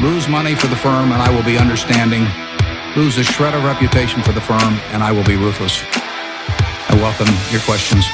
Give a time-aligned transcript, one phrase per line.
[0.00, 2.24] Lose money for the firm and I will be understanding.
[2.96, 5.82] Lose a shred of reputation for the firm and I will be ruthless.
[6.88, 8.06] I welcome your questions.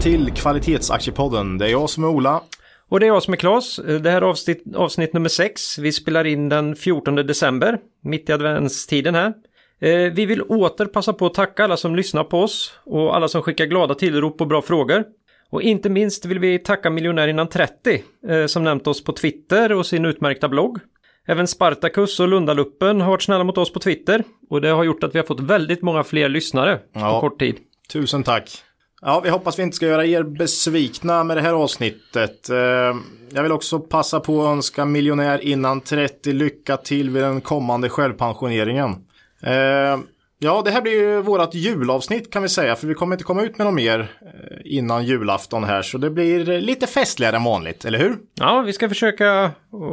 [0.00, 1.58] Till Kvalitetsaktiepodden.
[1.58, 2.40] Det är jag som är Ola.
[2.88, 3.80] Och det är jag som är Klas.
[4.00, 5.78] Det här är avsnitt, avsnitt nummer 6.
[5.78, 9.32] Vi spelar in den 14 december, mitt i adventstiden här.
[9.80, 13.28] Eh, vi vill åter passa på att tacka alla som lyssnar på oss och alla
[13.28, 15.04] som skickar glada tillrop och bra frågor.
[15.50, 19.72] Och inte minst vill vi tacka Miljonär innan 30 eh, som nämnt oss på Twitter
[19.72, 20.78] och sin utmärkta blogg.
[21.28, 25.04] Även Spartacus och Lundaluppen har varit snälla mot oss på Twitter och det har gjort
[25.04, 27.20] att vi har fått väldigt många fler lyssnare Ja.
[27.20, 27.56] på kort tid.
[27.92, 28.50] Tusen tack.
[29.02, 32.50] Ja, vi hoppas vi inte ska göra er besvikna med det här avsnittet.
[32.50, 32.96] Eh,
[33.30, 37.88] jag vill också passa på att önska miljonär innan 30 lycka till vid den kommande
[37.88, 38.90] självpensioneringen.
[39.42, 39.98] Eh,
[40.46, 43.24] Eh, Ja, det här blir ju vårt julavsnitt kan vi säga, för vi kommer inte
[43.24, 47.44] komma ut med något mer eh, innan julafton här, så det blir lite festligare än
[47.44, 48.16] vanligt, eller hur?
[48.34, 49.50] Ja, vi ska försöka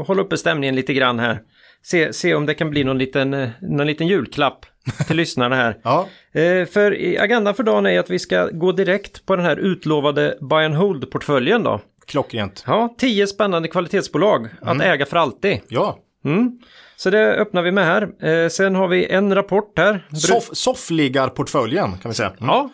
[0.08, 1.40] hålla uppe stämningen lite grann här.
[1.86, 4.66] Se, se om det kan bli någon liten, eh, någon liten julklapp
[5.08, 5.78] till lyssnarna här.
[5.84, 9.56] Ja, Eh, för agendan för dagen är att vi ska gå direkt på den här
[9.58, 11.82] utlovade buy and hold-portföljen då.
[12.08, 12.64] klockrent.
[12.68, 15.60] Ja, tio spännande kvalitetsbolag att äga för alltid.
[15.68, 16.60] Ja, Mm.
[17.04, 18.28] Så det öppnar vi med här.
[18.28, 20.08] Eh, sen har vi en rapport här.
[20.16, 22.30] Soff, soffliggarportföljen kan vi säga.
[22.30, 22.46] Mm.
[22.48, 22.70] Ja,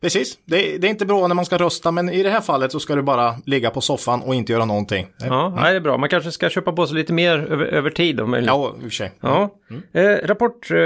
[0.00, 2.72] Precis, det, det är inte bra när man ska rösta men i det här fallet
[2.72, 5.06] så ska du bara ligga på soffan och inte göra någonting.
[5.20, 5.98] ja nej, det är bra.
[5.98, 8.48] Man kanske ska köpa på sig lite mer över, över tid om möjligt.
[8.48, 9.12] Ja, i och för sig.
[9.20, 9.50] Ja.
[9.92, 10.76] Eh, rapport, eh,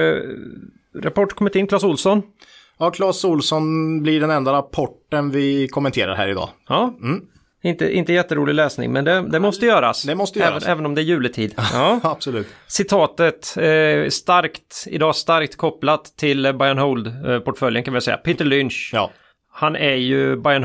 [1.03, 2.23] rapport kommit in, Clas Olsson.
[2.79, 6.49] Ja, Claes Olsson blir den enda rapporten vi kommenterar här idag.
[6.69, 6.95] Ja.
[7.63, 10.03] Inte, inte jätterolig läsning, men det, det måste göras.
[10.03, 10.63] det måste göras.
[10.63, 11.55] Även, även om det är juletid.
[11.73, 12.01] Ja.
[12.03, 12.47] Absolut.
[12.67, 18.17] Citatet, eh, starkt, idag starkt kopplat till eh, buy and hold-portföljen kan vi säga.
[18.17, 19.11] Peter Lynch, Ja.
[19.53, 20.65] han är ju buy and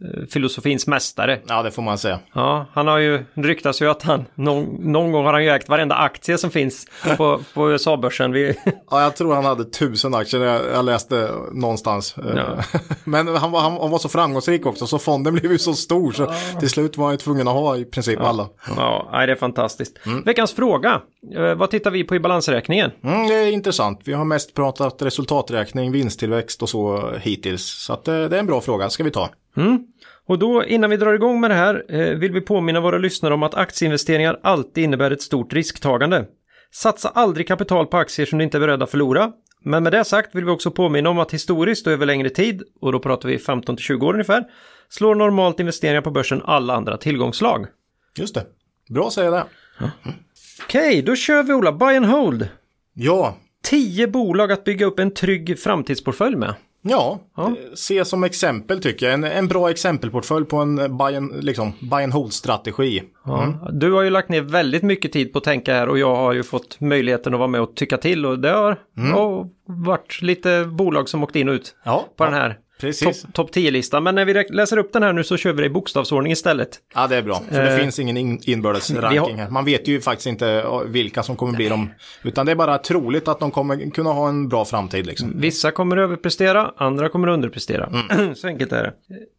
[0.00, 1.40] hold-filosofins mästare.
[1.48, 2.20] ja, det får man säga.
[2.32, 5.68] Ja, han har ju, ryktas ju att han, någon, någon gång har han ju ägt
[5.68, 6.86] varenda aktie som finns
[7.16, 8.32] på, på USA-börsen.
[8.32, 8.58] Vi,
[8.90, 12.14] Ja, jag tror han hade tusen aktier, jag, jag läste någonstans.
[12.36, 12.58] Ja.
[13.04, 16.32] Men han var, han, var så framgångsrik också, så fonden blev ju så stor, så
[16.60, 18.48] till slut var han ju tvungen att ha i princip alla.
[18.76, 19.98] ja, nej, det är fantastiskt.
[20.24, 21.00] Veckans fråga, eh,
[21.56, 22.90] vad tittar vi på i balansräkningen?
[23.04, 24.00] Mm, det är intressant.
[24.04, 27.64] Vi har mest pratat resultaträkning, vinsttillväxt och så hittills.
[27.64, 29.30] Så att, eh, det är en bra fråga, ska vi ta.
[30.26, 33.34] Och då innan vi drar igång med det här eh, vill vi påminna våra lyssnare
[33.34, 36.24] om att aktieinvesteringar alltid innebär ett stort risktagande.
[36.72, 39.32] Satsa aldrig kapital på aktier som du inte är beredd att förlora.
[39.64, 42.62] Men med det sagt vill vi också påminna om att historiskt och över längre tid,
[42.80, 44.44] och då pratar vi 15 till 20 år ungefär,
[44.88, 47.66] slår normalt investeringar på börsen alla andra tillgångsslag.
[48.18, 48.46] Just det.
[48.88, 49.44] Bra att säga det.
[50.68, 52.48] Okej, då kör vi Ola, buy and hold.
[52.94, 53.34] Ja,
[53.64, 56.54] 10 bolag att bygga upp en trygg framtidsportfölj med.
[56.82, 57.46] Ja, Ja.
[57.48, 59.14] eh, se som exempel tycker jag.
[59.14, 63.02] En, en bra exempelportfölj på en buy and, liksom, buy and hold-strategi.
[63.24, 63.54] Ja.
[63.72, 66.32] Du har ju lagt ner väldigt mycket tid på att tänka här och jag har
[66.32, 70.64] ju fått möjligheten att vara med och tycka till och det har ja, varit lite
[70.64, 71.74] bolag som åkt in och ut
[72.16, 73.22] på den här Precis.
[73.22, 74.02] topp top 10-listan.
[74.02, 76.78] Men när vi läser upp den här nu så kör vi det i bokstavsordning istället.
[76.94, 77.42] Ja, det är bra.
[77.50, 79.50] För det Eh, finns ingen in, inbördes ranking här.
[79.50, 81.90] Man vet ju faktiskt inte eh, vilka som kommer bli dem.
[82.22, 85.32] Utan det är bara troligt att de kommer kunna ha en bra framtid liksom.
[85.40, 87.92] Vissa kommer överprestera, andra kommer underprestera.
[88.34, 88.92] så enkelt är det.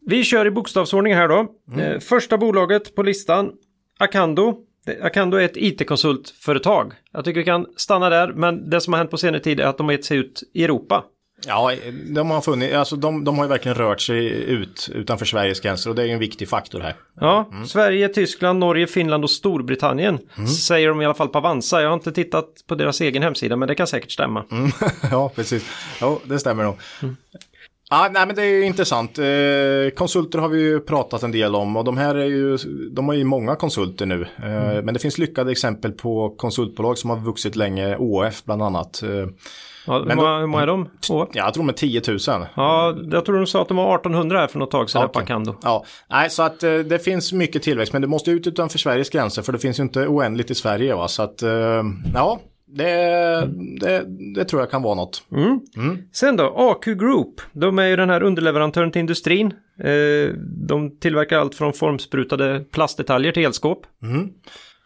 [0.08, 1.48] Vi kör i bokstavsordning här då.
[1.82, 3.52] Eh, Första bolaget på listan,
[4.00, 4.58] Acando.
[4.86, 6.94] Det- Acando är ett it-konsultföretag.
[7.14, 9.66] Jag tycker vi kan stanna där, men det som har hänt på senare tid är
[9.66, 11.04] att de har gett sig ut i Europa.
[11.48, 11.72] Ja,
[12.16, 15.90] de har funnit, alltså de, de har ju verkligen rört sig ut utanför Sveriges gränser
[15.90, 16.96] och det är ju en viktig faktor här.
[17.20, 20.20] Ja, Sverige, Tyskland, Norge, Finland och Storbritannien
[20.68, 21.82] säger de i alla fall på Avanza.
[21.82, 24.46] Jag har inte tittat på deras egen hemsida, men det kan säkert stämma.
[25.12, 25.66] ja, precis.
[26.02, 26.78] Ja, det stämmer nog.
[27.92, 29.20] Ah, nej, men det är ju intressant.
[29.20, 32.58] Eh, konsulter har vi ju pratat en del om och de här är ju,
[32.92, 34.22] de har ju många konsulter nu.
[34.22, 39.04] Eh, Men det finns lyckade exempel på konsultbolag som har vuxit länge, OF bland annat.
[39.04, 39.28] Eh,
[39.88, 40.90] Ja, hur, många, hur många är de?
[41.08, 41.28] Två?
[41.34, 42.18] ja, jag tror de är 10 000.
[42.56, 45.14] Ja, jag tror de sa att de var 1800 här för något tag sedan Okej.
[45.14, 45.56] på Acando.
[45.64, 49.10] Ja, nej, så att eh, det finns mycket tillväxt, men det måste ut utanför Sveriges
[49.10, 50.96] gränser, för det finns ju inte oändligt i Sverige.
[50.96, 51.08] Va?
[51.08, 51.84] Så att, eh,
[52.14, 53.50] ja, det,
[53.80, 54.06] det,
[54.36, 55.24] det tror jag kan vara något.
[56.14, 57.42] Sen då, AQ Group.
[57.54, 59.54] De är ju den här underleverantören till industrin.
[59.84, 60.34] Eh,
[60.68, 63.86] de tillverkar allt från formsprutade plastdetaljer till elskåp.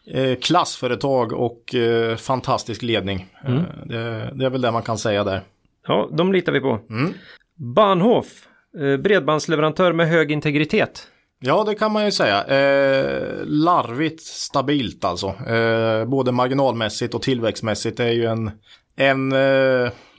[0.08, 3.28] Eh, klassföretag och eh, fantastisk ledning.
[3.48, 3.54] Eh,
[3.86, 5.42] det, det är väl det man kan säga där.
[5.88, 6.80] Ja, de litar vi på.
[7.56, 8.28] Bahnhof.
[8.80, 11.08] Eh, bredbandsleverantör med hög integritet.
[11.40, 12.44] Ja, det kan man ju säga.
[13.46, 15.34] Larvigt stabilt alltså.
[16.08, 18.52] Både marginalmässigt och tillväxtmässigt är ju en,
[18.96, 19.34] en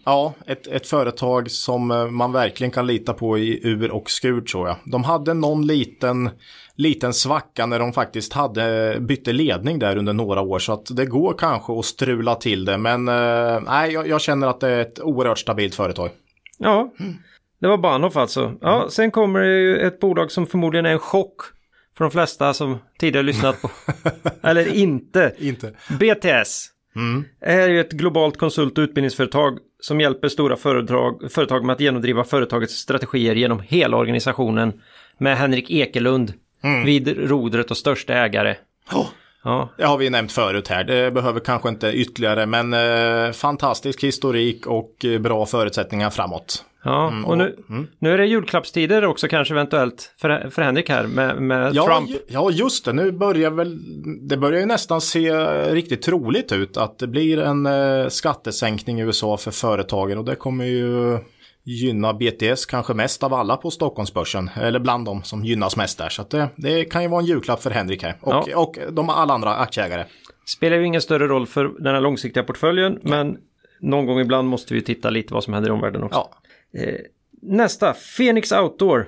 [0.04, 4.40] ja, ett, ett företag som eh, man verkligen kan lita på i ur och skur
[4.40, 4.76] tror jag.
[4.84, 6.30] De hade någon liten,
[6.76, 11.06] liten svacka när de faktiskt hade bytte ledning där under några år så att det
[11.06, 14.80] går kanske att strula till det men eh, nej, jag, jag känner att det är
[14.80, 16.10] ett oerhört stabilt företag.
[16.58, 16.92] Ja,
[17.60, 18.52] det var Bahnhof alltså.
[18.60, 18.90] Ja, Mm.
[18.90, 21.36] sen kommer det ju ett bolag som förmodligen är en chock
[21.96, 23.70] för de flesta som tidigare lyssnat på.
[24.42, 25.34] Eller inte.
[25.38, 25.72] Inte.
[26.00, 26.70] BTS.
[27.40, 31.74] Det här är ju ett globalt konsult och utbildningsföretag som hjälper stora företag, företag med
[31.74, 34.80] att genomdriva företagets strategier genom hela organisationen
[35.18, 36.32] med Henrik Ekelund
[36.84, 38.56] vid rodret och största ägare.
[38.92, 39.06] Oh.
[39.44, 40.84] Ja, Det har vi nämnt förut här.
[40.84, 46.64] Det behöver kanske inte ytterligare men eh, fantastisk historik och eh, bra förutsättningar framåt.
[46.84, 47.22] Ja.
[47.26, 47.56] och nu,
[47.98, 52.10] nu är det julklappstider också kanske eventuellt för, för Henrik här med, med Ja, Trump.
[52.10, 52.92] ju, ja, just det.
[52.92, 53.78] Nu börjar väl,
[54.28, 55.32] det börjar ju nästan se
[55.72, 60.34] riktigt troligt ut att det blir en eh, skattesänkning i USA för företagen och det
[60.34, 61.18] kommer ju
[61.66, 64.50] gynna BTS kanske mest av alla på Stockholmsbörsen.
[64.56, 66.08] Eller bland dem som gynnas mest där.
[66.08, 68.14] Så det, det kan ju vara en julklapp för Henrik här.
[68.20, 68.58] Och, Ja.
[68.58, 70.04] och de alla andra aktieägare.
[70.46, 73.36] Spelar ju ingen större roll för den här långsiktiga portföljen men
[73.80, 76.18] någon gång ibland måste vi titta lite vad som händer i omvärlden också.
[76.18, 76.30] Ja,
[77.42, 79.06] Nästa, Phoenix Outdoor.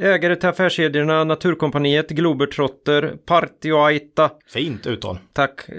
[0.00, 4.30] Ägare till affärskedjorna Naturkompaniet, Globetrotter, Party och Aita.
[4.52, 5.18] fint uttal.
[5.32, 5.68] Tack.
[5.68, 5.74] Eh,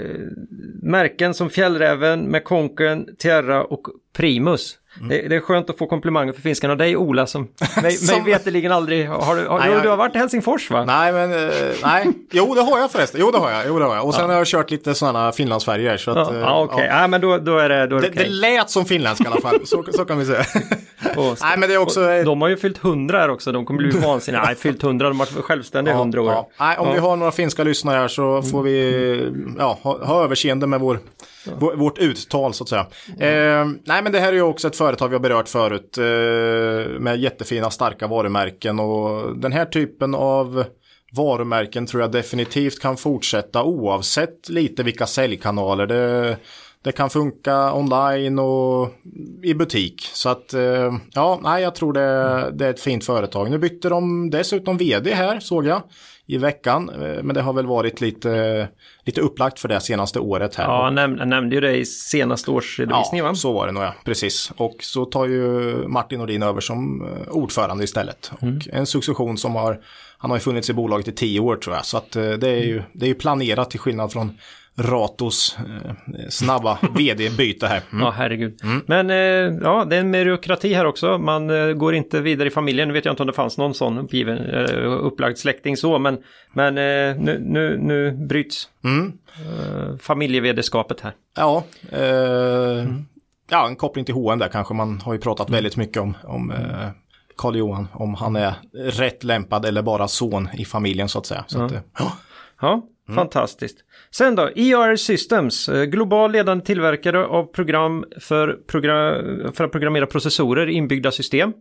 [0.82, 4.76] märken som Fjällräven, McConken, Tierra och Primus.
[5.10, 7.42] Det, det är skönt att få komplimanger för finskan av dig Ola som
[7.76, 10.72] mig, mig Som- veterligen aldrig har du, har, Nej, jag- du har varit i Helsingfors
[10.72, 10.86] va?
[10.86, 11.54] Nej, men eh,
[11.84, 12.08] nej.
[12.32, 13.22] Jo, det har jag förresten.
[13.24, 13.64] Jo, det har jag.
[13.68, 14.06] Jo, det har jag.
[14.06, 15.98] Och sen har jag kört lite sådana Finlandsfärger.
[15.98, 16.88] Så att, Ja, eh, ja, okej.
[16.92, 17.08] Ja.
[17.08, 18.30] men då, då är det, då är det, Det, det okej.
[18.30, 20.44] lät som finländska i alla fall, så, så kan vi säga.
[21.18, 22.02] Och- Nej, men det är också...
[22.10, 24.44] och De har ju fyllt 100 här också, de kommer bli vansinniga.
[24.44, 26.32] Nej, fyllt 100, de har varit självständiga i 100 år.
[26.32, 26.50] Ja.
[26.60, 26.94] Nej, om Ja.
[26.94, 31.00] vi har några finska lyssnare här så får vi ja, ha, ha överseende med vår,
[31.46, 31.76] Ja.
[31.76, 32.88] vårt uttal så att säga.
[33.20, 37.00] Eh, nej, men det här är ju också ett företag vi har berört förut eh,
[37.00, 40.64] med jättefina starka varumärken och den här typen av
[41.12, 45.88] varumärken tror jag definitivt kan fortsätta oavsett lite vilka säljkanaler.
[45.88, 46.38] Det,
[46.84, 48.90] det kan funka online och
[49.44, 50.10] i butik.
[50.14, 53.52] Så att eh, ja, nej, jag tror det, det är ett fint företag.
[53.52, 55.82] Nu bytte de dessutom vd här såg jag
[56.30, 56.90] i veckan.
[56.90, 58.68] Eh, Men det har väl varit lite,
[59.06, 60.64] lite upplagt för det senaste året här.
[60.66, 63.32] Ja, jag näm- jag nämnde ju det i senaste årsredovisningen va?
[63.32, 64.52] Ja, så var det nog ja, precis.
[64.58, 65.42] Och så tar ju
[65.88, 68.32] Martin Nordin över som eh, ordförande istället.
[68.42, 68.58] Mm.
[68.58, 69.80] Och en succession som har,
[70.18, 71.86] han har ju funnits i bolaget i tio år tror jag.
[71.86, 74.38] Så att eh, det är ju, det är ju planerat till skillnad från
[74.80, 75.92] Ratos eh,
[76.30, 77.82] snabba vd-byte här.
[77.92, 78.04] Mm.
[78.06, 78.60] Ja, herregud.
[78.88, 81.18] Men eh, ja, det är en meritokrati här också.
[81.18, 82.88] Man eh, går inte vidare i familjen.
[82.88, 86.18] Nu vet jag inte om det fanns någon sån uppgiven, eh, upplagd släkting så, men,
[86.54, 89.14] men eh, nu, nu, nu bryts Mm.
[89.46, 91.14] eh, familjevedeskapet här.
[91.38, 92.86] Ja, eh,
[93.50, 94.74] ja, en koppling till H&M där kanske.
[94.74, 96.90] Man har ju pratat väldigt mycket om, om eh,
[97.38, 101.44] Karl Johan, om han är rätt lämpad eller bara son i familjen så att säga.
[101.48, 101.80] Så att, eh,
[102.62, 102.82] ja.
[103.10, 103.78] Ja, fantastiskt.
[104.12, 110.06] Sen då, ER Systems, eh, global ledande tillverkare av program för, progra- för att programmera
[110.06, 111.54] processorer i inbyggda system.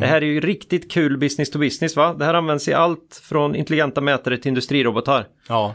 [0.00, 2.14] Det här är ju riktigt kul business to business va?
[2.14, 5.26] Det här används i allt från intelligenta mätare till industrirobotar.
[5.48, 5.74] Ja.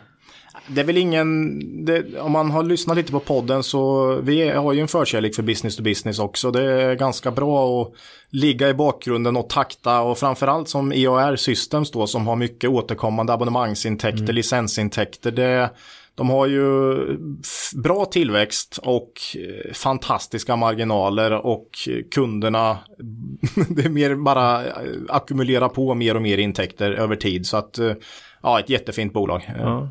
[0.71, 4.73] Det är väl ingen, det, om man har lyssnat lite på podden så vi har
[4.73, 6.51] ju en förkärlek för business to business också.
[6.51, 7.93] Det är ganska bra att
[8.29, 13.33] ligga i bakgrunden och takta och framförallt som EAR Systems då som har mycket återkommande
[13.33, 15.31] abonnemangsintäkter, licensintäkter.
[15.31, 15.69] Det,
[16.19, 16.95] de har ju
[17.75, 21.69] bra tillväxt och eh, fantastiska marginaler och
[22.11, 22.77] kunderna,
[23.69, 24.71] det är mer bara eh,
[25.09, 27.45] ackumulera på mer och mer intäkter över tid.
[27.45, 27.93] Så att, eh,
[28.43, 29.41] ja, ett jättefint bolag.
[29.47, 29.89] Eh, Ja.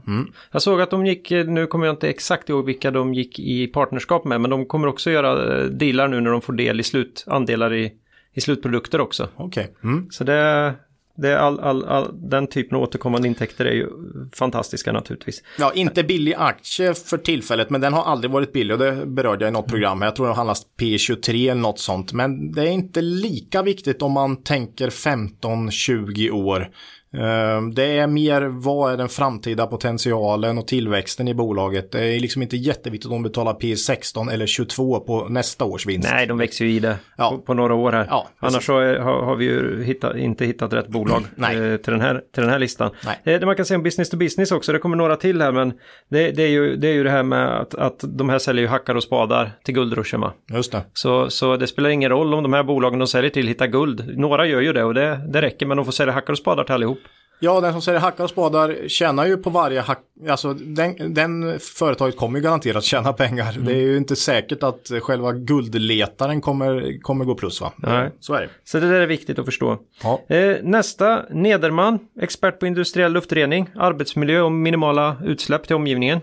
[0.52, 3.38] Jag såg att de gick, eh, nu kommer jag inte exakt ihåg vilka de gick
[3.38, 6.80] i partnerskap med, men de kommer också göra eh, dealar nu när de får del
[6.80, 7.92] i slut, andelar i,
[8.34, 9.28] i slutprodukter också.
[9.36, 9.74] Okej.
[9.84, 10.06] Mm.
[10.10, 10.74] Så det,
[11.18, 13.88] det är all, all, all, den typen av återkommande intäkter är ju
[14.32, 15.42] fantastiska naturligtvis.
[15.58, 19.44] Ja, inte billig aktie för tillfället, men den har aldrig varit billig och det berörde
[19.44, 20.02] jag i något program.
[20.02, 24.12] Jag tror den handlas P23 eller något sånt, men det är inte lika viktigt om
[24.12, 26.70] man tänker 15-20 år.
[27.14, 31.92] Eh, Det är mer vad är den framtida potentialen och tillväxten i bolaget.
[31.92, 36.08] Det är liksom inte jätteviktigt om de betalar P16 eller 22 på nästa års vinst.
[36.12, 37.30] Nej, de växer ju i det Ja.
[37.30, 38.06] på, på några år här.
[38.10, 38.28] Ja.
[38.38, 42.00] Annars så är, har, har vi ju hittat, inte hittat rätt bolag eh, till, den
[42.00, 42.90] här, till den här listan.
[43.04, 43.34] Nej.
[43.34, 45.52] Eh, det man kan säga om business to business också, det kommer några till här,
[45.52, 45.72] men
[46.10, 48.62] det, det, är, ju, det är ju det här med att, att de här säljer
[48.62, 50.24] ju hackar och spadar till guldruschen.
[50.52, 50.82] Just det.
[50.92, 54.18] Så, så det spelar ingen roll om de här bolagen de säljer till hittar guld.
[54.18, 56.64] Några gör ju det och det, det räcker, men de får sälja hackar och spadar
[56.64, 56.97] till allihop.
[57.40, 61.58] Ja, den som säljer hackar och spadar tjänar ju på varje hack, alltså den, den
[61.60, 63.52] företaget kommer ju garanterat tjäna pengar.
[63.52, 63.64] Mm.
[63.64, 67.72] Det är ju inte säkert att själva guldletaren kommer, kommer gå plus va?
[67.76, 68.10] Nej.
[68.20, 68.48] Så är det.
[68.64, 69.78] Så det där är viktigt att förstå.
[70.02, 70.22] Ja.
[70.28, 76.20] Eh, nästa, Nederman, expert på industriell luftrening, arbetsmiljö och minimala utsläpp till omgivningen.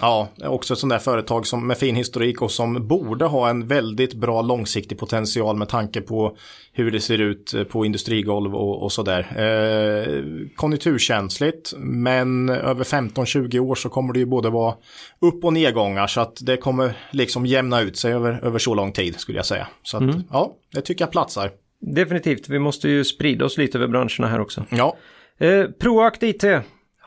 [0.00, 3.66] Ja, också ett sånt där företag som med fin historik och som borde ha en
[3.66, 6.36] väldigt bra långsiktig potential med tanke på
[6.72, 9.20] hur det ser ut på industrigolv och, och sådär.
[9.36, 10.24] Eh,
[10.56, 14.74] konjunkturkänsligt, men över 15-20 år så kommer det ju både vara
[15.20, 18.92] upp och nedgångar så att det kommer liksom jämna ut sig över, över så lång
[18.92, 19.68] tid skulle jag säga.
[19.82, 20.22] Så att, mm.
[20.30, 21.50] ja, det tycker jag platsar.
[21.80, 24.64] Definitivt, vi måste ju sprida oss lite över branscherna här också.
[24.70, 24.96] Ja.
[25.38, 26.44] Eh, Proact IT,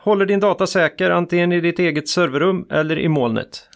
[0.02, 3.68] Håller din data säker antingen i ditt eget serverrum eller i molnet?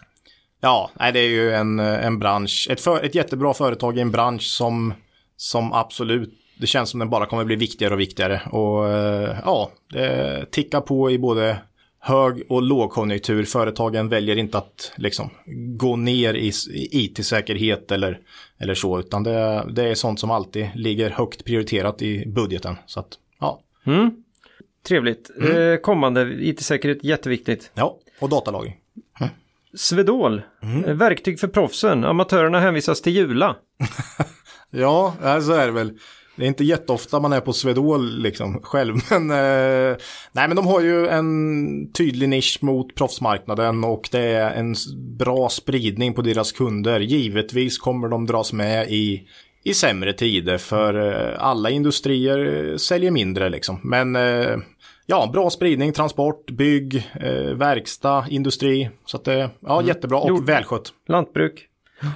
[0.61, 4.11] Ja, nej, det är ju en, en bransch, ett, för, ett jättebra företag i en
[4.11, 4.93] bransch som,
[5.35, 8.41] som absolut, det känns som den bara kommer bli viktigare och viktigare.
[8.51, 11.57] Och eh, ja, det tickar på i både
[11.99, 13.43] hög och lågkonjunktur.
[13.43, 15.29] Företagen väljer inte att liksom
[15.77, 18.19] gå ner i, i it-säkerhet eller,
[18.59, 22.75] eller så, utan det, det är sånt som alltid ligger högt prioriterat i budgeten.
[22.85, 23.61] Så att, ja.
[23.85, 24.11] Mm.
[24.87, 25.29] Trevligt.
[25.39, 25.71] Mm.
[25.71, 27.71] Eh, kommande IT-säkerhet jätteviktigt.
[27.73, 28.75] Ja, och datalagring.
[29.19, 29.31] Mm.
[29.73, 30.85] Swedol, mm.
[30.85, 32.03] Eh, verktyg för proffsen.
[32.03, 33.55] Amatörerna hänvisas till Jula.
[34.69, 35.91] ja, så är det väl.
[36.37, 38.95] Det är inte jätteofta man är på Swedol liksom själv.
[39.09, 39.97] Men, eh,
[40.31, 44.75] nej, men de har ju en tydlig nisch mot proffsmarknaden och det är en
[45.17, 46.99] bra spridning på deras kunder.
[46.99, 49.27] Givetvis kommer de dras med i
[49.67, 53.79] i sämre tider för eh, alla industrier säljer mindre liksom.
[53.83, 54.57] Men eh,
[55.05, 58.89] ja, bra spridning, transport, bygg, eh, verkstad, industri.
[59.05, 59.87] Så att det ja, mm.
[59.87, 60.45] jättebra och Jord.
[60.45, 60.93] välskött.
[61.07, 61.67] Lantbruk.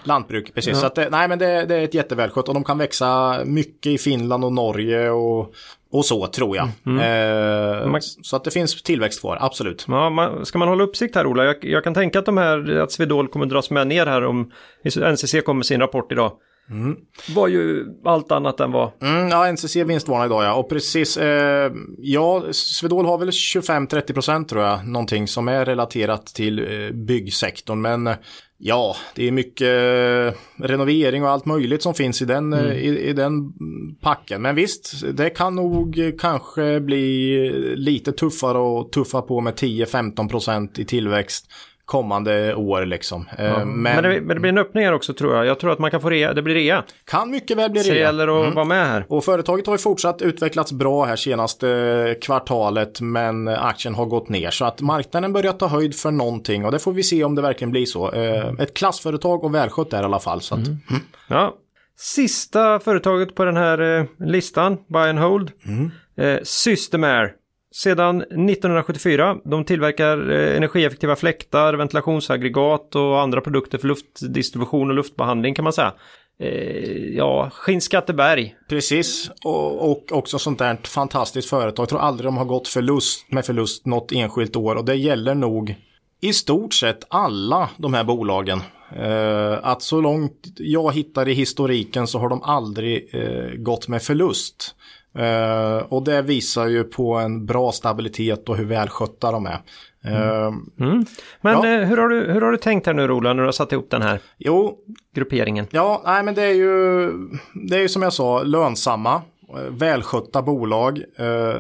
[0.04, 0.74] Lantbruk, precis.
[0.74, 0.80] Ja.
[0.80, 3.92] Så att det, nej, men det, det är ett jättevälskött och de kan växa mycket
[3.92, 5.54] i Finland och Norge och,
[5.92, 6.70] och så tror jag.
[6.86, 7.00] Mm.
[7.00, 8.02] Eh, man...
[8.02, 9.86] Så att det finns tillväxt kvar, absolut.
[9.88, 11.46] Ja, man, ska man hålla uppsikt här Ola?
[11.46, 14.52] Jag, jag, kan tänka att de här, att Swedol kommer dras med ner här om
[14.84, 16.32] NCC kommer med sin rapport idag.
[16.72, 16.96] Mm.
[17.36, 18.92] Var ju allt annat än vad.
[19.02, 20.54] Mm, ja, NCC vinstvarnar idag ja.
[20.54, 26.26] Och precis, eh, ja, Swedol har väl 25-30 procent tror jag, någonting som är relaterat
[26.26, 27.82] till eh, byggsektorn.
[27.82, 28.16] Men eh,
[28.58, 32.78] ja, det är mycket eh, renovering och allt möjligt som finns i den, eh, mm.
[32.78, 33.54] i, i, den
[34.02, 34.42] packen.
[34.42, 40.80] Men visst, det kan nog kanske bli lite tuffare och tuffa på med 10-15 procent
[40.80, 41.48] i tillväxt
[41.92, 43.26] kommande år liksom.
[43.38, 43.66] Eh, ja.
[43.66, 45.46] Men, men, det, men, det, blir en öppning här också tror jag.
[45.46, 46.84] Jag tror att man kan få rea, det blir rea.
[47.06, 47.88] Kan mycket väl bli rea.
[47.88, 48.56] Så det gäller att mm.
[48.56, 49.06] vara med här.
[49.10, 54.52] Och företaget har ju fortsatt utvecklats bra här senaste kvartalet men aktien har gått ner.
[54.52, 57.42] Så att marknaden börjar ta höjd för någonting och det får vi se om det
[57.42, 58.12] verkligen blir så.
[58.12, 60.42] Eh, ett klassföretag och välskött där i alla fall.
[60.42, 60.80] Så att, mm.
[60.90, 61.02] Mm.
[61.28, 61.56] Ja.
[61.98, 65.92] Sista företaget på den här eh, listan, Buy and Hold, mm.
[66.18, 67.41] eh, Systemair.
[67.74, 69.38] Sedan 1974.
[69.44, 75.74] De tillverkar eh, energieffektiva fläktar, ventilationsaggregat och andra produkter för luftdistribution och luftbehandling kan man
[75.74, 75.94] säga.
[76.40, 78.56] Eh, ja, Skinnskatteberg.
[78.70, 81.84] Precis, och, och också sånt där fantastiskt företag.
[81.84, 85.36] Jag tror aldrig de har gått förlust med förlust något enskilt år och det gäller
[85.36, 85.76] nog
[86.22, 88.62] i stort sett alla de här bolagen.
[88.96, 94.02] Eh, att så långt jag hittar i historiken så har de aldrig eh, gått med
[94.02, 94.76] förlust.
[95.20, 99.62] Uh, och det visar ju på en bra stabilitet och hur välskötta de är.
[100.08, 101.06] Uh, mm.
[101.42, 101.82] Men ja.
[101.82, 103.72] uh, hur, har du, hur har du tänkt här nu Roland när du har satt
[103.72, 104.78] ihop den här jo,
[105.16, 105.68] grupperingen?
[105.72, 107.12] Ja, nej men det är ju,
[107.54, 109.22] det är ju som jag sa lönsamma,
[109.70, 111.04] välskötta bolag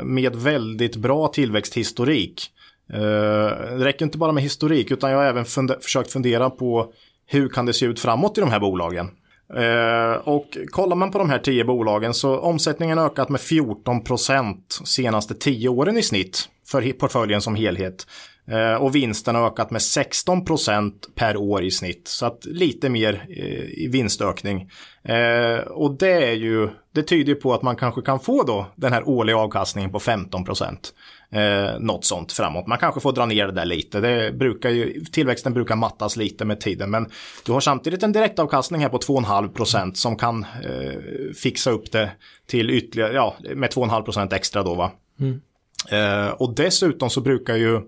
[0.04, 2.52] med väldigt bra tillväxthistorik.
[2.88, 6.94] det räcker inte bara med historik utan jag har även funde försökt fundera på
[7.26, 9.10] hur kan det se ut framåt i de här bolagen.
[9.56, 14.04] Eh, och kollar man på de här tio bolagen så omsättningen har ökat med 14
[14.04, 18.06] procent senaste tio åren i snitt för portföljen som helhet.
[18.48, 22.08] Eh, och vinsten har ökat med 16 procent per år i snitt.
[22.08, 24.70] Så att lite mer eh, i vinstökning.
[25.04, 28.94] Eh, och det är ju, det tyder på att man kanske kan få då den
[28.94, 30.94] här årliga avkastningen på 15 procent
[31.32, 32.68] eh, något sånt framåt.
[32.68, 34.00] Man kanske får dra ner det där lite.
[34.00, 36.92] Det brukar ju, tillväxten brukar mattas lite med tiden.
[36.92, 37.10] Men
[37.46, 42.12] du har samtidigt en direktavkastning här på 2,5 procent som kan eh, fixa upp det
[42.48, 44.92] till ytterligare, ja, med 2,5 procent extra då va.
[45.20, 45.42] Mm.
[45.90, 47.82] Eh, och dessutom så brukar ju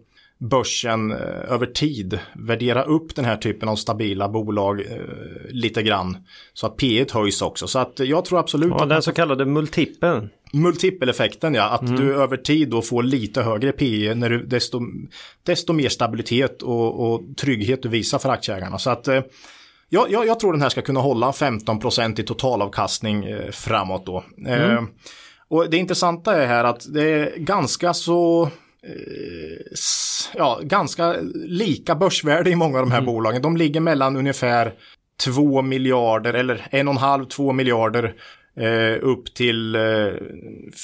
[0.50, 1.18] börsen eh,
[1.54, 4.98] över tid värdera upp den här typen av stabila bolag eh,
[5.50, 6.18] lite grann.
[6.54, 7.68] Så att P 1 höjs också.
[7.68, 10.30] Så att jag tror absolut ja, den så kallade multipeln.
[10.54, 11.96] Multipeleffekten ja, att mm.
[11.96, 14.82] du över tid då får lite högre PE när du desto,
[15.44, 18.78] desto mer stabilitet och, och trygghet du visar för aktieägarna.
[18.78, 19.22] Så att eh,
[19.90, 24.24] jag, jag, jag, tror den här ska kunna hålla 15% i totalavkastning eh, framåt då.
[24.46, 24.88] Mm.
[25.48, 28.50] Och det intressanta är här att det är ganska så
[30.36, 33.42] ja, ganska lika börsvärde i många av de här bolagen.
[33.42, 34.74] De ligger mellan ungefär
[35.24, 38.14] 2 miljarder eller 1,5-2 miljarder
[38.58, 39.82] eh, upp till eh,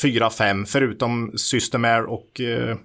[0.03, 2.77] 4-5 förutom Systemair och eh,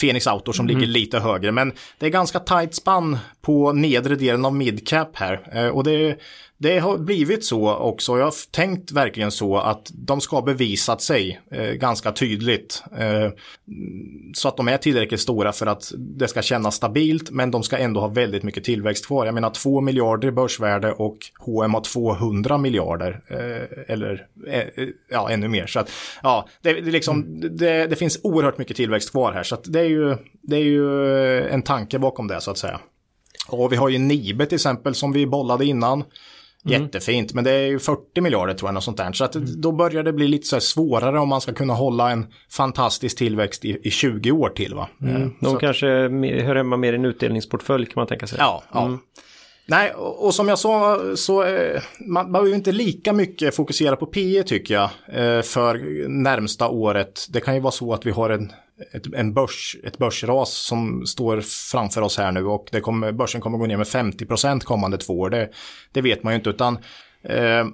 [0.00, 1.52] Phoenix Auto som ligger lite högre.
[1.52, 5.48] Men det är ganska tight spann på nedre delen av midcap här.
[5.52, 6.18] Eh, och det,
[6.58, 8.18] det har blivit så också.
[8.18, 12.82] Jag har tänkt verkligen så att de ska bevisat sig eh, ganska tydligt.
[12.98, 13.30] Eh,
[14.34, 17.78] så att de är tillräckligt stora för att det ska kännas stabilt men de ska
[17.78, 19.26] ändå ha väldigt mycket tillväxt kvar.
[19.26, 23.20] Jag menar 2 miljarder i börsvärde och H&M har 200 miljarder
[23.88, 24.26] eller
[25.10, 25.66] ja, ännu mer.
[25.66, 25.90] Så att
[26.22, 29.85] ja, det, det, liksom, det, det finns oerhört mycket tillväxt kvar här så att det
[29.86, 32.80] är ju, det är ju en tanke bakom det så att säga.
[33.48, 36.04] Och vi har ju Nibe till exempel som vi bollade innan.
[36.68, 39.12] Jättefint, men det är ju 40 miljarder tror jag, något sånt där.
[39.12, 42.26] Så att då börjar det bli lite så svårare om man ska kunna hålla en
[42.50, 44.74] fantastisk tillväxt i, i 20 år till.
[44.74, 44.88] Va?
[45.02, 45.86] Eh, De så- kanske
[46.42, 48.38] hör hemma mer i en utdelningsportfölj kan man tänka sig.
[48.40, 48.98] Ja, ja.
[49.68, 54.06] Nej, och, och som jag sa så eh, man behöver inte lika mycket fokusera på
[54.06, 55.74] P tycker jag eh, för
[56.08, 57.26] närmsta året.
[57.30, 58.52] Det kan ju vara så att vi har en,
[58.92, 61.40] ett, en börs, ett börsras som står
[61.72, 65.18] framför oss här nu och det kommer, börsen kommer gå ner med 50% kommande två
[65.20, 65.30] år.
[65.30, 65.50] Det,
[65.92, 66.78] det vet man ju inte utan
[67.22, 67.66] eh,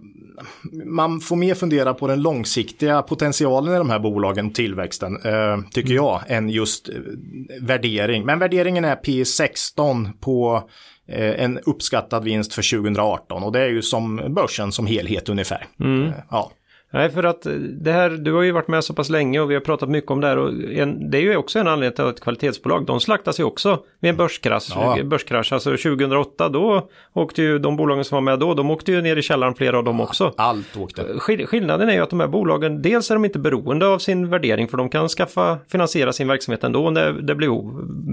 [0.85, 5.95] man får mer fundera på den långsiktiga potentialen i de här bolagen, tillväxten, eh, tycker
[5.95, 6.95] jag, än just eh,
[7.61, 8.25] värdering.
[8.25, 10.69] Men värderingen är P16 på
[11.09, 15.67] eh, en uppskattad vinst för 2018 och det är ju som börsen som helhet ungefär.
[16.09, 16.53] Eh, Ja.
[16.93, 19.51] Nej, för att eh, det här, du har ju varit med så pass länge och
[19.51, 21.97] vi har pratat mycket om det här och en, det är ju också en anledning
[21.97, 24.73] till att kvalitetsbolag, de slaktas ju också vid en börskrasch.
[24.75, 24.99] Ja.
[25.05, 25.53] börskrasch.
[25.53, 29.17] Alltså 2008 då åkte ju de bolagen som var med då, de åkte ju ner
[29.17, 30.33] i källaren flera av dem också.
[30.37, 31.03] Allt åkte.
[31.19, 34.29] Skill- Skillnaden är ju att de här bolagen, dels är de inte beroende av sin
[34.31, 37.49] värdering för de kan skaffa, finansiera sin verksamhet ändå när det blir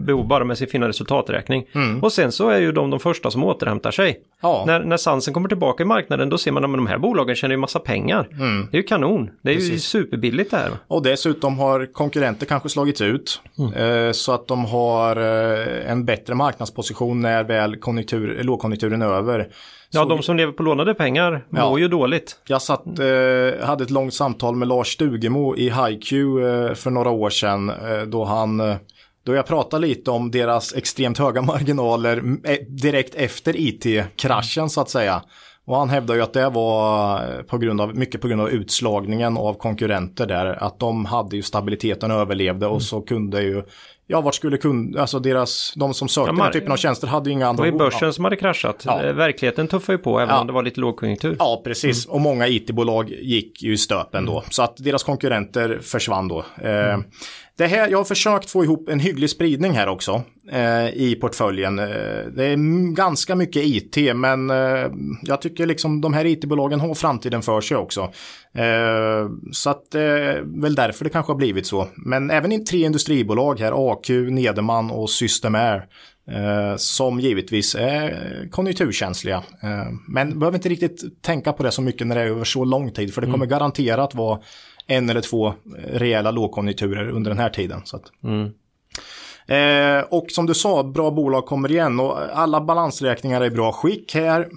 [0.05, 1.65] behov, bara med sin fina resultaträkning.
[2.01, 4.09] Och sen så är ju de de första som återhämtar sig.
[4.09, 4.21] Mm.
[4.41, 4.63] Ja.
[4.67, 7.53] När, när sansen kommer tillbaka i marknaden då ser man att de här bolagen tjänar
[7.53, 8.27] ju massa pengar.
[8.71, 9.29] Det är ju kanon.
[9.41, 9.69] Det är ju Mm.
[9.71, 9.89] Precis.
[9.89, 10.71] superbilligt det här.
[10.87, 13.41] Och dessutom har konkurrenter kanske slagits ut.
[13.75, 19.47] Eh, så att de har eh, en bättre marknadsposition när väl konjunktur, lågkonjunkturen är över.
[19.91, 21.69] Ja, Så de som lever på lånade pengar Ja.
[21.69, 22.35] mår ju dåligt.
[22.47, 27.09] Jag satt, eh, hade ett långt samtal med Lars Stugemo i HiQ eh, för några
[27.09, 28.75] år sedan eh, då han eh,
[29.25, 32.21] då jag pratade lite om deras extremt höga marginaler
[32.81, 35.21] direkt efter IT-kraschen så att säga.
[35.69, 38.49] Och han hävdar ju att det var eh, på grund av, mycket på grund av
[38.49, 40.63] utslagningen av konkurrenter där.
[40.63, 43.63] Att de hade ju stabiliteten och överlevde och så kunde ju,
[44.11, 46.77] ja vart skulle kund, alltså deras, de som sökte Ja, den här mar- typen av
[46.77, 48.83] tjänster hade ju inga Det andra var ju börsen som hade kraschat.
[48.85, 49.03] Ja.
[49.03, 50.41] Eh, Verkligheten tuffar ju på även Ja.
[50.41, 51.35] om det var lite lågkonjunktur.
[51.39, 52.05] Ja, precis.
[52.05, 54.43] Och många IT-bolag gick ju i stöpen då.
[54.49, 56.39] Så att deras konkurrenter försvann då.
[56.61, 56.97] Eh,
[57.57, 61.79] det här, jag har försökt få ihop en hygglig spridning här också eh, i portföljen.
[61.79, 61.85] Eh,
[62.35, 64.87] det är ganska mycket IT, men eh,
[65.21, 68.01] jag tycker liksom de här IT-bolagen har framtiden för sig också.
[68.55, 71.87] Eh, så att det väl därför det kanske har blivit så.
[71.95, 75.87] Men även i tre industribolag här, AQ, Nederman och Systemair.
[76.31, 79.43] Eh, som givetvis är konjunkturkänsliga.
[79.63, 82.65] Eh, men behöver inte riktigt tänka på det så mycket när det är över så
[82.65, 83.13] lång tid.
[83.13, 84.39] För det kommer garanterat vara
[84.87, 85.53] en eller två
[85.87, 87.81] rejäla lågkonjunkturer under den här tiden.
[87.83, 88.03] Så att.
[89.47, 93.71] Eh, och som du sa, bra bolag kommer igen och alla balansräkningar är i bra
[93.71, 94.49] skick här.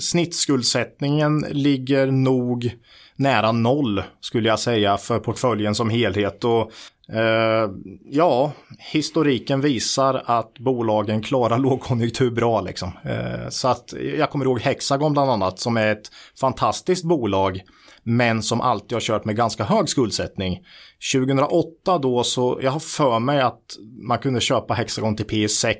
[0.00, 2.72] Snittskuldsättningen ligger nog
[3.20, 6.44] nära noll skulle jag säga för portföljen som helhet.
[6.44, 6.72] Och
[7.16, 7.70] eh,
[8.04, 8.52] ja,
[8.92, 12.92] historiken visar att bolagen klarar lågkonjunktur bra liksom.
[13.04, 17.62] Eh, så att jag kommer ihåg Hexagon bland annat som är ett fantastiskt bolag
[18.02, 20.60] men som alltid har kört med ganska hög skuldsättning.
[21.14, 25.74] 2008 då så, jag har för mig att man kunde köpa Hexagon till P6.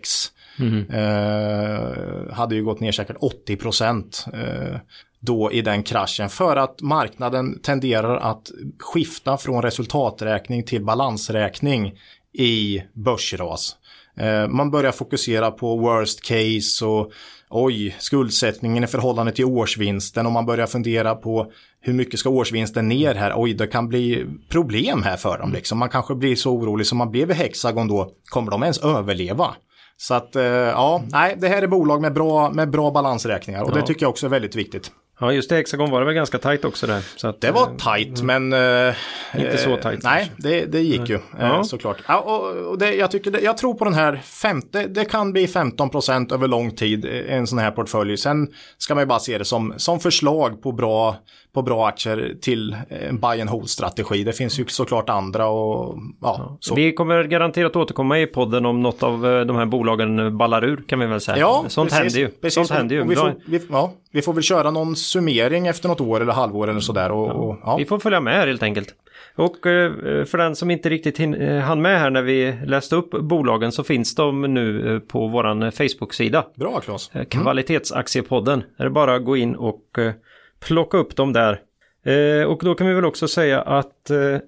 [0.93, 4.77] Eh, hade ju gått ner säkert 80 procent eh,
[5.21, 11.95] då i den kraschen för att marknaden tenderar att skifta från resultaträkning till balansräkning
[12.33, 13.77] i börsras.
[14.17, 17.13] Eh, man börjar fokusera på worst case och
[17.51, 22.89] oj, skuldsättningen i förhållande till årsvinsten och man börjar fundera på hur mycket ska årsvinsten
[22.89, 23.33] ner här?
[23.37, 25.53] Oj, det kan bli problem här för dem.
[25.53, 25.79] Liksom.
[25.79, 28.13] Man kanske blir så orolig som man blev i Hexagon då.
[28.25, 29.55] Kommer de ens överleva?
[29.97, 33.75] Så att eh, ja, nej, det här är bolag med bra, med bra balansräkningar och
[33.75, 34.91] det tycker jag också är väldigt viktigt.
[35.21, 35.57] Ja, just det.
[35.57, 37.03] Hexagon var det väl ganska tajt också där.
[37.17, 38.53] Så att, Det var eh, tajt, men...
[38.53, 38.95] eh,
[39.39, 41.65] Inte så eh, tajt Nej, det, det gick ju eh, Ja.
[41.65, 41.97] såklart.
[42.09, 45.33] Ja, och, och det, jag, tycker det, jag tror på den här femte, det kan
[45.33, 48.17] bli 15% över lång tid, eh, en sån här portfölj.
[48.17, 51.17] Sen ska man ju bara se det som, som förslag på bra,
[51.55, 54.25] på bra aktier till en buy and hold-strategi.
[54.25, 56.75] Det finns ju såklart andra och ja, så.
[56.75, 60.85] Vi kommer garanterat återkomma i podden om något av eh, de här bolagen ballar ur
[60.89, 61.39] kan vi väl säga.
[61.39, 62.29] Ja, Sånt precis, händer ju.
[62.29, 62.55] Precis.
[62.55, 63.05] Sånt händer ju.
[63.05, 66.69] Vi, får, vi, ja, vi får väl köra någon summering efter något år eller halvår
[66.69, 67.13] eller sådär.
[67.13, 67.77] Och, och, ja.
[67.77, 68.95] Vi får följa med helt enkelt.
[69.37, 69.93] Och eh,
[70.25, 73.85] för den som inte riktigt eh, hann med här när vi läste upp bolagen så
[73.85, 76.47] finns de nu eh, på våran Facebook-sida.
[76.55, 77.11] Bra Claes.
[77.15, 78.63] Eh, Kvalitetsaktiepodden.
[78.79, 80.13] Är det bara att gå in och eh,
[80.61, 81.61] plocka upp dem där.
[82.05, 84.39] Eh, och då kan vi väl också säga att eh,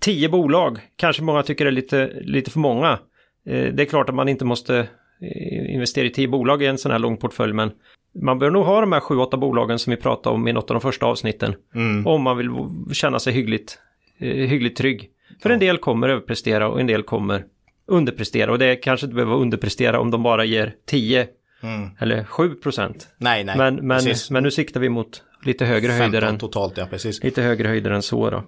[0.00, 2.98] tio bolag kanske många tycker är lite, lite för många.
[3.46, 4.78] Eh, det är klart att man inte måste
[5.20, 7.70] eh, investera i tio bolag i en sån här lång portfölj men
[8.22, 10.70] man bör nog ha de här sju, åtta bolagen som vi pratade om i något
[10.70, 11.54] av de första avsnitten.
[12.06, 12.50] Om man vill
[12.92, 13.78] känna sig hyggligt,
[14.18, 15.10] eh, hyggligt trygg.
[15.42, 17.44] För en del kommer överprestera och en del kommer
[17.86, 18.52] underprestera.
[18.52, 21.28] Och det kanske inte behöver underprestera om de bara ger 10
[21.98, 23.08] eller 7 procent.
[23.18, 23.56] Nej, nej.
[23.56, 24.30] Men, men, precis.
[24.30, 27.24] men nu siktar vi mot lite högre höjder 15 än, totalt, ja precis.
[27.24, 28.44] lite högre höjder än så då.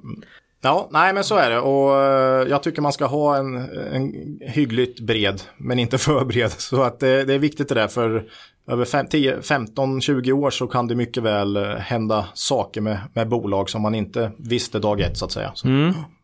[0.64, 3.56] Ja, nej men så är det och eh, jag tycker man ska ha en,
[3.92, 6.50] en hyggligt bred, men inte för bred.
[6.52, 8.24] Så att det, det är viktigt det där för
[8.68, 12.98] över fem- 10, 15, 20 år så kan det mycket väl eh, hända saker med,
[13.14, 15.52] med bolag som man inte visste dag ett så att säga.
[15.54, 15.66] Så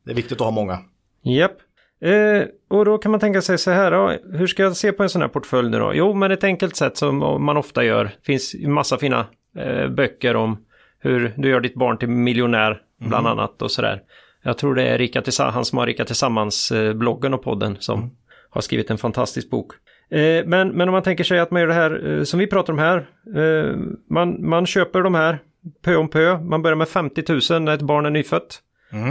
[0.05, 0.79] Det är viktigt att ha många.
[1.23, 1.53] Japp.
[2.01, 5.03] Eh, och då kan man tänka sig så här, då, hur ska jag se på
[5.03, 5.93] en sån här portfölj nu då?
[5.95, 8.05] Jo, men ett enkelt sätt som man ofta gör.
[8.05, 9.27] Det finns massa fina
[9.59, 10.59] eh, böcker om
[11.01, 14.01] hur du gör ditt barn till miljonär, bland annat och sådär.
[14.43, 18.11] Jag tror det är Rika Tillsa- han som har Rika Tillsammans-bloggen och podden som
[18.51, 19.73] har skrivit en fantastisk bok.
[20.11, 22.47] Eh, men, men om man tänker sig att man gör det här eh, som vi
[22.47, 23.09] pratar om här.
[23.37, 23.77] Eh,
[24.11, 25.39] man, man köper de här
[25.85, 26.39] pö om pö.
[26.39, 28.61] Man börjar med 50 000 när ett barn är nyfött.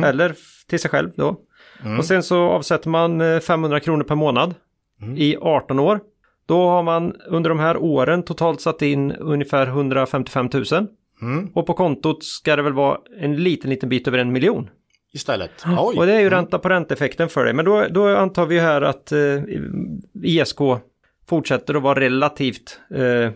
[0.04, 0.38] Eller f-
[0.70, 1.40] till sig själv då.
[1.98, 4.56] Och sen så avsätter man eh, 500 kronor per månad
[5.16, 6.00] i 18 år.
[6.46, 10.88] Då har man under de här åren totalt satt in ungefär 155 000.
[11.54, 14.70] Och på kontot ska det väl vara en liten, liten bit över en miljon.
[15.14, 15.52] Istället.
[15.78, 15.98] Oj.
[15.98, 17.54] Och det är ju ränta på ränteeffekten för dig.
[17.54, 19.20] Men då, då antar vi här att eh,
[20.24, 20.58] ISK
[21.30, 23.32] fortsätter att vara relativt eh, eh,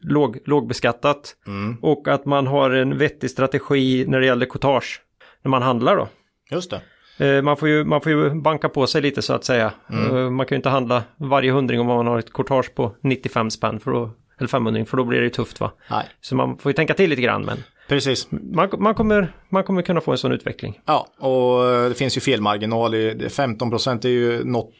[0.00, 1.36] låg, lågbeskattat.
[1.82, 5.02] Och att man har en vettig strategi när det gäller courtage
[5.42, 6.08] när man handlar då.
[6.50, 6.80] Just det.
[7.18, 9.72] Eh, Man får, ju, man får ju banka på sig lite så att säga.
[9.92, 13.50] Eh, Man kan ju inte handla varje hundring om man har ett courtage på 95
[13.50, 13.80] spänn.
[13.80, 15.72] För då, eller 500 för då blir det ju tufft va.
[15.90, 18.28] Nej, Så man får ju tänka till lite grann men precis.
[18.30, 20.80] man, man, kommer, man kommer kunna få en sån utveckling.
[20.86, 22.94] Ja, och eh, det finns ju felmarginal.
[22.94, 24.70] i- det- 15 procent är ju något,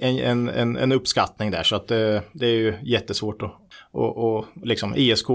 [0.00, 1.62] en, en, en, en uppskattning där.
[1.62, 3.54] Så att det, det är ju jättesvårt att
[3.90, 5.26] och, och liksom ISK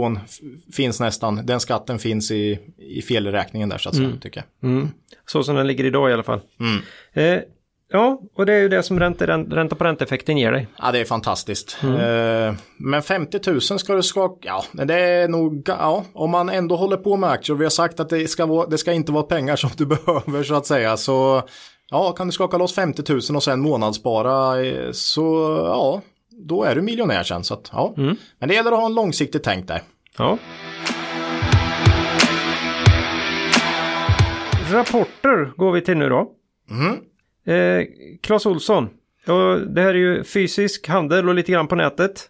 [0.74, 4.70] finns nästan, den skatten finns i, i felräkningen där så att säga, tycker jag.
[4.70, 4.90] Mm.
[5.26, 6.42] Så som den ligger idag i alla fall.
[7.14, 7.40] Eh,
[7.92, 10.68] ja, och det är ju det som ränta, ränta på ränteeffekten ger dig.
[10.78, 11.78] Ja, det är fantastiskt.
[11.84, 16.76] Eh, men 50 000 ska du skaka, ja, det är nog, ja, om man ändå
[16.76, 19.24] håller på med aktier vi har sagt att det ska, vara, det ska inte vara
[19.24, 21.42] pengar som du behöver så att säga, så
[21.90, 25.24] ja, kan du skaka loss 50 000 och sen månadsspara, eh, så
[25.68, 26.02] ja,
[26.40, 27.44] då är du miljonär sen.
[27.44, 27.94] Så att, ja.
[28.40, 29.82] Men det gäller att ha en långsiktig tänk där.
[30.18, 30.38] Ja.
[34.72, 36.32] Rapporter går vi till nu då.
[37.54, 37.86] Eh,
[38.22, 38.90] Clas Olsson.
[39.68, 42.30] Det här är ju fysisk handel och lite grann på nätet.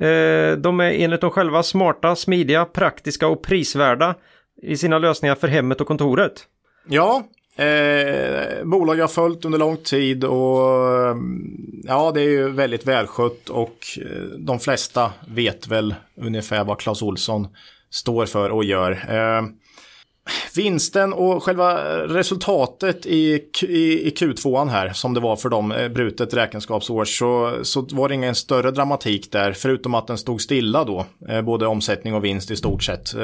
[0.00, 4.14] Eh, de är enligt dem själva smarta, smidiga, praktiska och prisvärda
[4.62, 6.32] i sina lösningar för hemmet och kontoret.
[6.88, 10.60] Ja, eh, bolag jag har följt under lång tid och
[11.08, 11.16] eh,
[11.84, 17.02] ja, det är ju väldigt välskött och eh, de flesta vet väl ungefär vad Clas
[17.02, 17.48] Olsson
[17.90, 18.90] står för och gör.
[19.08, 19.42] Eh,
[20.56, 25.72] vinsten och själva resultatet i, Q- i, i Q2 här som det var för dem,
[25.72, 30.40] eh, brutet räkenskapsår, så, så var det ingen större dramatik där, förutom att den stod
[30.42, 33.14] stilla då, eh, både omsättning och vinst i stort sett.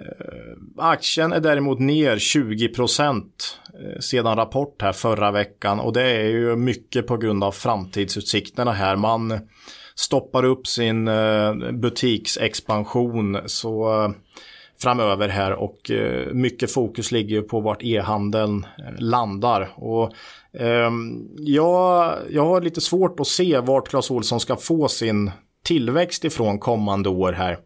[0.00, 3.22] Eh, aktien är däremot ner 20%
[3.74, 8.72] eh, sedan rapport här förra veckan och det är ju mycket på grund av framtidsutsikterna
[8.72, 8.96] här.
[8.96, 9.38] Man
[9.94, 14.12] stoppar upp sin eh, butiksexpansion så
[14.82, 15.90] framöver här och
[16.32, 18.66] mycket fokus ligger ju på vart e-handeln
[18.98, 19.72] landar.
[19.74, 20.12] Och,
[20.58, 25.30] ehm, jag, jag har lite svårt att se vart Clas Ohlson ska få sin
[25.64, 27.58] tillväxt ifrån kommande år här.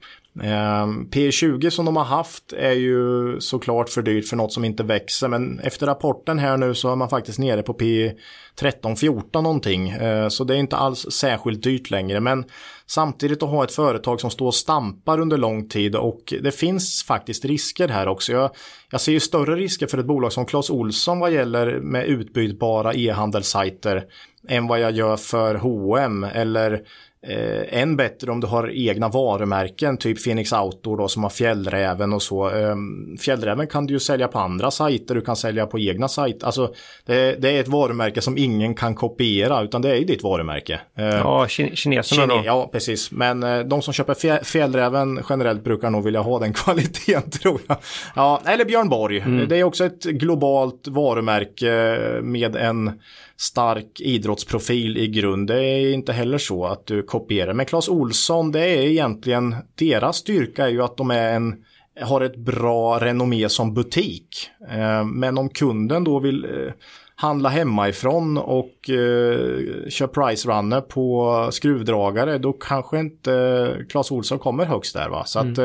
[0.43, 4.83] Ehm, P20 som de har haft är ju såklart för dyrt för något som inte
[4.83, 9.89] växer men efter rapporten här nu så är man faktiskt nere på P13, 14 någonting.
[9.89, 12.45] Ehm, så det är inte alls särskilt dyrt längre men
[12.87, 17.05] samtidigt att ha ett företag som står och stampar under lång tid och det finns
[17.05, 18.33] faktiskt risker här också.
[18.33, 18.51] Jag,
[18.91, 22.95] jag ser ju större risker för ett bolag som Clas Olsson vad gäller med utbytbara
[22.95, 24.05] e-handelssajter
[24.49, 26.83] än vad jag gör för H&M eller
[27.29, 32.13] Eh, än bättre om du har egna varumärken, typ Phoenix Outdoor då som har Fjällräven
[32.13, 32.51] och så.
[32.51, 32.77] Eh,
[33.21, 36.47] fjällräven kan du ju sälja på andra sajter, du kan sälja på egna sajter.
[36.47, 36.75] Alltså
[37.05, 40.81] det, det, är ett varumärke som ingen kan kopiera utan det är ju ditt varumärke.
[40.99, 42.43] Eh, ja, kineserna kine då.
[42.45, 43.11] Ja, precis.
[43.11, 47.77] Men eh, de som köper fjällräven generellt brukar nog vilja ha den kvaliteten tror jag.
[48.15, 49.19] Ja, eller Björn Borg.
[49.19, 49.49] Mm.
[49.49, 52.93] Det är också ett globalt varumärke med en
[53.37, 55.49] stark idrottsprofil i grund.
[55.49, 57.53] Det är inte heller så att du kopierar.
[57.53, 61.55] Men Clas Olsson, det är egentligen deras styrka är ju att de är en
[62.01, 64.51] har ett bra renommé som butik.
[64.71, 66.73] Eh, men om kunden då vill eh,
[67.15, 74.65] handla hemifrån och eh, kör price runner på skruvdragare då kanske inte Clas Olsson kommer
[74.65, 75.25] högst där va.
[75.25, 75.53] Så mm.
[75.53, 75.59] att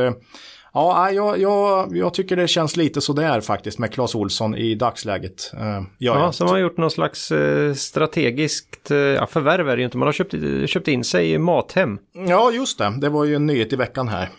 [0.73, 5.51] Ja, jag, jag, jag tycker det känns lite sådär faktiskt med Clas Olsson i dagsläget.
[5.53, 9.85] Uh, ja, som har gjort någon slags uh, strategiskt, uh, ja förvärv är det ju
[9.85, 10.35] inte, man har köpt,
[10.69, 11.99] köpt in sig i Mathem.
[12.27, 14.29] Ja, just det, det var ju en nyhet i veckan här.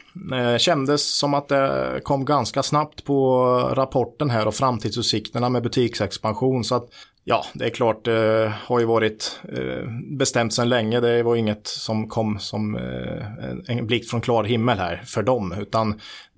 [0.59, 6.64] Kändes som att det kom ganska snabbt på rapporten här och framtidsutsikterna med butiksexpansion.
[6.64, 6.88] Så att
[7.24, 11.00] Ja, det är klart, det eh, har ju varit eh, bestämt sedan länge.
[11.00, 15.54] Det var inget som kom som eh, en blick från klar himmel här för dem.
[15.61, 15.90] Utan,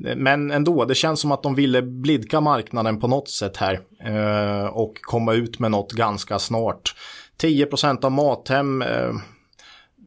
[0.06, 3.80] eh, men ändå, det känns som att de ville blidka marknaden på något sätt här
[4.04, 6.94] eh, och komma ut med något ganska snart.
[7.36, 9.12] 10 procent av Mathem eh,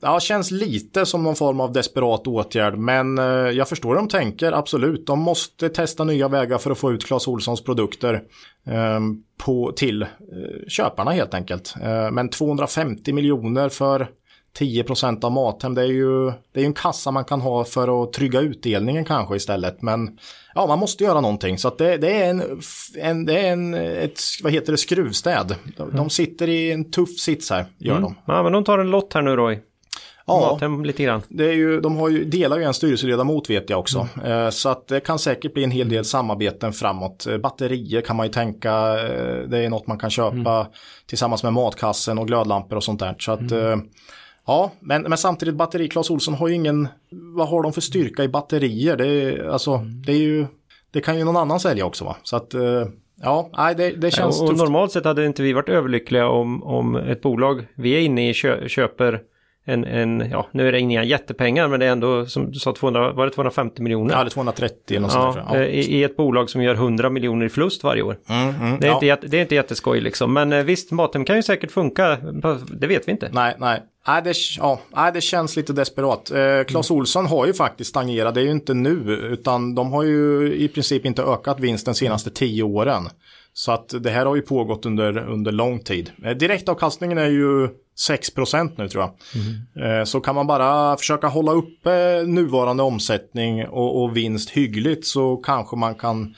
[0.02, 2.78] ja, känns lite som någon form av desperat åtgärd.
[2.78, 5.08] Men eh, jag förstår hur de tänker, absolut.
[5.08, 8.24] De måste testa nya vägar för att få ut Clas Olssons produkter
[8.66, 9.00] eh,
[9.38, 10.08] på, till eh,
[10.68, 11.76] köparna helt enkelt.
[11.84, 14.08] Eh, men 250 miljoner för
[14.60, 18.14] 10% av Mathem, det är ju det är en kassa man kan ha för att
[18.14, 19.82] trygga utdelningen kanske istället.
[19.82, 20.18] Men
[20.56, 21.58] ja, man måste göra någonting.
[21.58, 22.62] Så det, det är, en,
[22.98, 25.56] en, det är en, ett, vad heter det, skruvstäd.
[25.78, 28.04] De, de sitter i en tuff sits här, gör mm.
[28.04, 28.16] de.
[28.26, 29.60] Ja, men de tar en lott här nu Roy.
[30.28, 31.22] Ja, Mathem lite grann.
[31.30, 34.08] Det är ju, de har ju, delar ju en styrelseledamot vet jag också.
[34.16, 34.32] Mm.
[34.32, 37.28] Eh, så att det kan säkert bli en hel del samarbeten framåt.
[37.28, 40.68] Eh, batterier kan man ju tänka, eh, det är något man kan köpa mm.
[41.06, 43.16] tillsammans med matkassen och glödlampor och sånt där.
[43.20, 43.82] Så att, mm.
[44.48, 46.88] Ja, men, men samtidigt batteri, Clas Olsson har ju ingen,
[47.36, 48.98] vad har de för styrka i batterier?
[48.98, 50.02] Det, är, alltså, mm.
[50.02, 50.46] det, är ju,
[50.92, 52.16] det kan ju någon annan sälja också va?
[52.24, 52.54] Så att
[53.22, 54.64] Ja, nej, det, det känns och tufft.
[54.64, 58.34] Normalt sett hade inte vi varit överlyckliga om, om ett bolag vi är inne i
[58.34, 59.22] kö, köper
[59.70, 62.74] en, en, ja nu är det inga jättepengar men det är ändå som du sa
[62.74, 64.14] 200, var det 250 miljoner?
[64.14, 65.64] Ja, det är 230 eller något ja, sånt ja.
[65.64, 68.18] I, I, ett bolag som gör 100 miljoner i förlust varje år.
[68.30, 69.14] Mm, mm, det, är ja.
[69.14, 72.18] inte, det är inte jätteskoj liksom, men eh, visst Matem kan ju säkert funka,
[72.68, 73.30] det vet vi inte.
[73.34, 73.82] Nej, nej.
[74.08, 76.32] Nej det, ja, det känns lite desperat.
[76.32, 77.00] Eh, Clas mm.
[77.00, 80.68] Olsson har ju faktiskt stagnerat, det är ju inte nu, utan de har ju i
[80.68, 83.10] princip inte ökat vinsten de senaste tio åren.
[83.58, 86.12] Så att det här har ju pågått under, under lång tid.
[86.24, 87.68] Eh, direktavkastningen är ju
[88.10, 89.14] 6% nu tror jag.
[89.76, 90.06] Mm.
[90.06, 95.76] Så kan man bara försöka hålla uppe nuvarande omsättning och, och, vinst hyggligt så kanske
[95.76, 96.36] man kan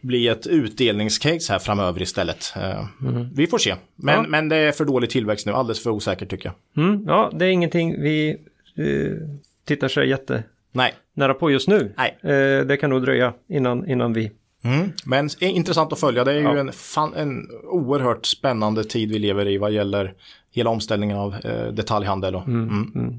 [0.00, 2.54] bli ett utdelningscase här framöver istället.
[3.02, 3.28] Mm.
[3.34, 3.74] Vi får se.
[3.96, 4.24] Men, ja.
[4.28, 6.84] men det är för dålig tillväxt nu, alldeles för osäkert tycker jag.
[6.84, 8.30] Mm, ja, det är ingenting vi
[8.76, 10.94] eh, tittar så jätte Nej.
[11.14, 11.94] nära på just nu.
[11.96, 12.18] Nej.
[12.22, 14.30] Eh, det kan nog dröja innan, innan vi
[14.64, 14.92] Mm.
[15.04, 16.24] Men intressant att följa.
[16.24, 16.54] Det är ja.
[16.54, 20.14] ju en, fan, en oerhört spännande tid vi lever i vad gäller
[20.50, 22.34] hela omställningen av eh, detaljhandel.
[22.34, 22.68] Och, mm.
[22.68, 22.92] Mm.
[22.94, 23.14] mm.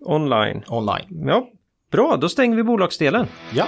[0.00, 0.62] Online.
[0.68, 1.26] Online.
[1.26, 1.48] Ja,
[1.92, 2.16] bra.
[2.16, 3.26] Då stänger vi bolagsdelen.
[3.54, 3.66] Ja.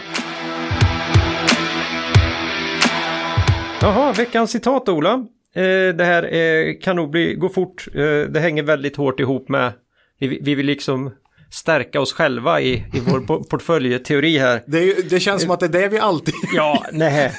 [3.81, 5.13] Jaha, veckans citat Ola.
[5.55, 7.87] Eh, det här eh, kan nog bli, gå fort.
[7.95, 9.73] Eh, det hänger väldigt hårt ihop med
[10.19, 11.11] vi, vi vill liksom
[11.51, 14.63] stärka oss själva i, i vår portföljteori här.
[14.67, 16.35] Det, det, känns som att det är det vi alltid...
[16.55, 17.33] ja, nej.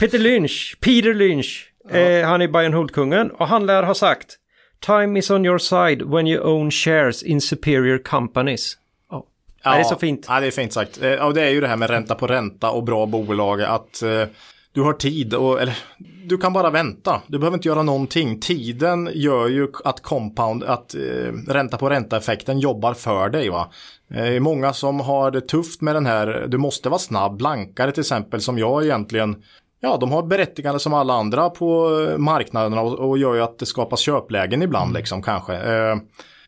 [0.00, 1.98] Peter Lynch, Peter Lynch, ja.
[1.98, 4.36] eh, han är Bayern Hultkungen och han lär ha sagt
[4.80, 8.76] Time is on your side when you own shares in superior companies.
[9.10, 9.22] Oh.
[9.62, 10.26] Ja, det är så fint.
[10.28, 11.02] Ja, det är fint sagt.
[11.02, 13.62] Eh, och det är ju det här med ränta på ränta och bra bolag.
[13.62, 14.24] Att eh,
[14.72, 15.78] du har tid och, eller
[16.24, 17.22] du kan bara vänta.
[17.26, 18.40] Du behöver inte göra någonting.
[18.40, 23.50] Tiden gör ju att compound, att eh, ränta på ränta-effekten jobbar för dig.
[23.50, 23.70] Va?
[24.14, 28.00] Eh, många som har det tufft med den här, du måste vara snabb, blankare till
[28.00, 29.42] exempel som jag egentligen.
[29.80, 33.66] Ja, de har berättigande som alla andra på marknaderna och, och gör ju att det
[33.66, 35.54] skapas köplägen ibland liksom kanske.
[35.54, 35.96] Eh,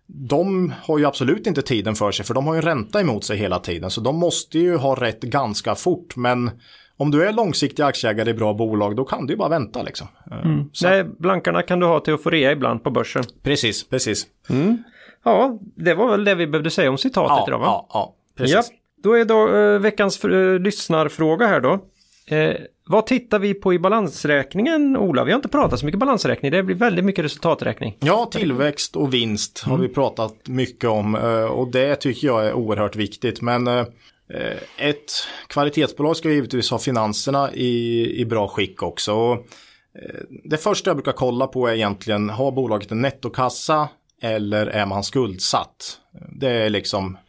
[0.07, 3.25] de har ju absolut inte tiden för sig för de har ju en ränta emot
[3.25, 6.51] sig hela tiden så de måste ju ha rätt ganska fort men
[7.03, 10.07] om du är långsiktig aktieägare i bra bolag då kan du ju bara vänta liksom.
[10.45, 10.65] Mm.
[10.83, 13.25] Nej, blankarna kan du ha till att få rea ibland på börsen.
[13.43, 14.27] Precis, precis.
[14.51, 14.83] Mm.
[15.25, 17.65] Ja, det var väl det vi behövde säga om citatet Ja, idag va?
[17.67, 18.55] ja, ja, precis.
[18.55, 18.63] Ja,
[19.03, 21.79] då är då eh, veckans eh, lyssnarfråga här då.
[22.37, 22.55] Eh,
[22.87, 25.25] vad tittar vi på i balansräkningen, Ola?
[25.25, 27.97] Vi har inte pratat så mycket balansräkning, det blir väldigt mycket resultaträkning.
[28.01, 32.53] Ja, tillväxt och vinst har vi pratat mycket om eh, och det tycker jag är
[32.53, 33.41] oerhört viktigt.
[33.41, 33.85] Men eh,
[34.31, 35.13] Eh, ett
[35.47, 39.13] kvalitetsbolag ska givetvis ha finanserna i, i bra skick också.
[39.13, 39.35] Och,
[40.03, 43.89] eh, Det första jag brukar kolla på är egentligen, har bolaget en nettokassa
[44.23, 45.99] eller är man skuldsatt?
[46.41, 47.21] Det är liksom eh,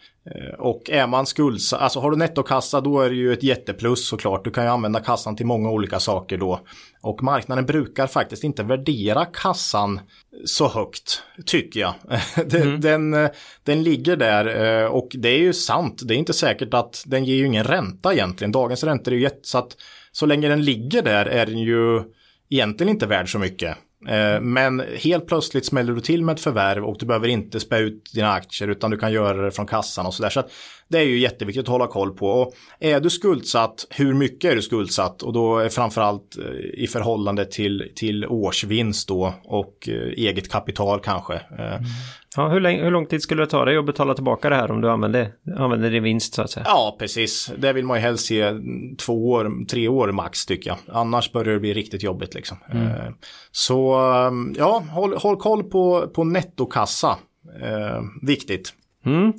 [0.57, 4.43] och är man skuldsatt, alltså har du nettokassa då är det ju ett jätteplus såklart.
[4.43, 6.59] Du kan ju använda kassan till många olika saker då.
[7.01, 9.99] Och marknaden brukar faktiskt inte värdera kassan
[10.45, 11.93] så högt, tycker jag.
[12.45, 13.29] den, den, eh,
[13.63, 16.01] den ligger där eh, och det är ju sant.
[16.05, 18.51] Det är inte säkert att den ger ju ingen ränta egentligen.
[18.51, 19.77] Dagens räntor är ju jätte, så att
[20.11, 22.03] så länge den ligger där är den ju
[22.49, 23.77] egentligen inte värd så mycket.
[24.07, 27.77] Eh, men helt plötsligt smäller du till med ett förvärv och du behöver inte spä
[27.77, 30.29] ut dina aktier utan du kan göra det från kassan och sådär.
[30.29, 30.43] Så
[30.87, 32.27] det är ju jätteviktigt att hålla koll på.
[32.27, 35.21] Och är du skuldsatt, hur mycket är du skuldsatt?
[35.21, 40.99] Och då är framförallt eh, i förhållande till, till årsvinst då och eh, eget kapital
[40.99, 41.33] kanske.
[41.33, 41.83] Mm.
[42.37, 44.71] Ja, hur, länge, hur lång tid skulle det ta dig att betala tillbaka det här
[44.71, 46.65] om du använder, använder din vinst så att säga?
[46.67, 47.51] Ja, precis.
[47.57, 48.53] Det vill man ju helst se
[48.99, 50.77] två år, tre år max tycker jag.
[50.95, 52.57] Annars börjar det bli riktigt jobbigt liksom.
[52.73, 53.13] Eh,
[53.51, 57.17] Så eh, ja, håll, håll koll på, på nettokassa.
[57.61, 58.73] Eh, viktigt.
[59.05, 59.33] Mm.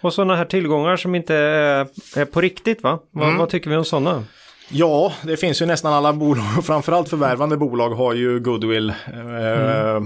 [0.00, 2.98] Och sådana här tillgångar som inte är, på riktigt va?
[3.10, 4.24] Vad, vad tycker vi om sådana?
[4.68, 8.90] Ja, det finns ju nästan alla bolag, framförallt förvärvande bolag har ju goodwill.
[8.90, 10.02] Eh,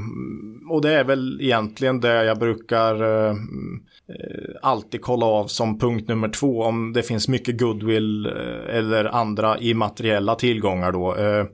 [0.71, 3.37] och det är väl egentligen det jag brukar eh, eh,
[4.63, 9.59] alltid kolla av som punkt nummer två om det finns mycket goodwill eh, eller andra
[9.59, 11.17] immateriella tillgångar då.
[11.17, 11.45] Eh,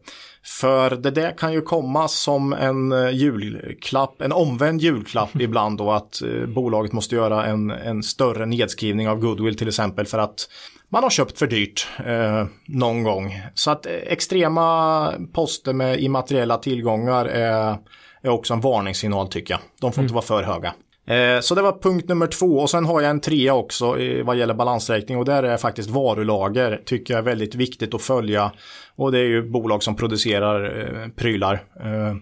[0.45, 5.91] för det där kan ju komma som en eh, julklapp, en omvänd julklapp ibland då
[5.91, 10.49] att eh, bolaget måste göra en, en större nedskrivning av goodwill till exempel för att
[10.93, 13.41] man har köpt för dyrt eh, någon gång.
[13.55, 17.77] Så att eh, extrema poster med immateriella tillgångar är,
[18.23, 19.61] är också en varningssignal tycker jag.
[19.81, 20.75] De får inte vara för höga.
[21.07, 24.25] Eh, så det var punkt nummer två och sen har jag en trea också eh,
[24.25, 28.53] vad gäller balansräkning och där är faktiskt varulager tycker jag är väldigt viktigt att följa.
[28.97, 31.65] Och det är ju bolag som producerar eh, prylar.
[31.81, 32.17] Eh, eh,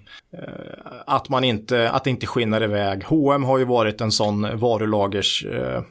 [1.06, 3.04] att man inte, att det inte skinner iväg.
[3.04, 5.82] H&M har ju varit en sån varulagers eh, eh,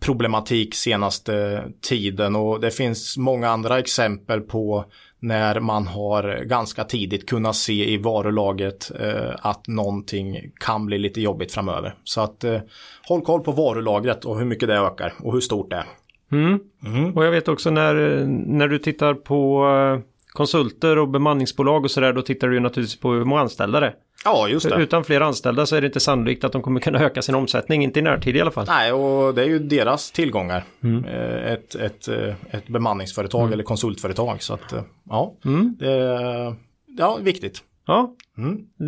[0.00, 4.84] problematik senaste tiden och det finns många andra exempel på
[5.20, 11.20] när man har ganska tidigt kunnat se i varulaget eh, att någonting kan bli lite
[11.20, 11.94] jobbigt framöver.
[12.04, 12.60] Så att eh,
[13.08, 15.86] håll koll på varulagret och hur mycket det ökar och hur stort det är.
[16.32, 17.16] Mm.
[17.16, 17.94] Och jag vet också när,
[18.26, 20.00] när du tittar på eh,
[20.38, 23.86] konsulter och bemanningsbolag och sådär, då tittar du ju naturligtvis på hur många anställda det
[23.86, 23.94] är.
[24.24, 24.76] Ja, just det.
[24.76, 27.84] Utan fler anställda så är det inte sannolikt att de kommer kunna öka sin omsättning,
[27.84, 28.64] inte i närtid i alla fall.
[28.68, 30.64] Nej, och det är ju deras tillgångar.
[31.06, 34.42] Eh, Ett, ett, eh, ett bemanningsföretag eller konsultföretag.
[34.42, 35.34] Så att, eh, ja,
[35.78, 36.54] det är
[36.98, 37.62] ja, viktigt.
[37.86, 38.14] Ja,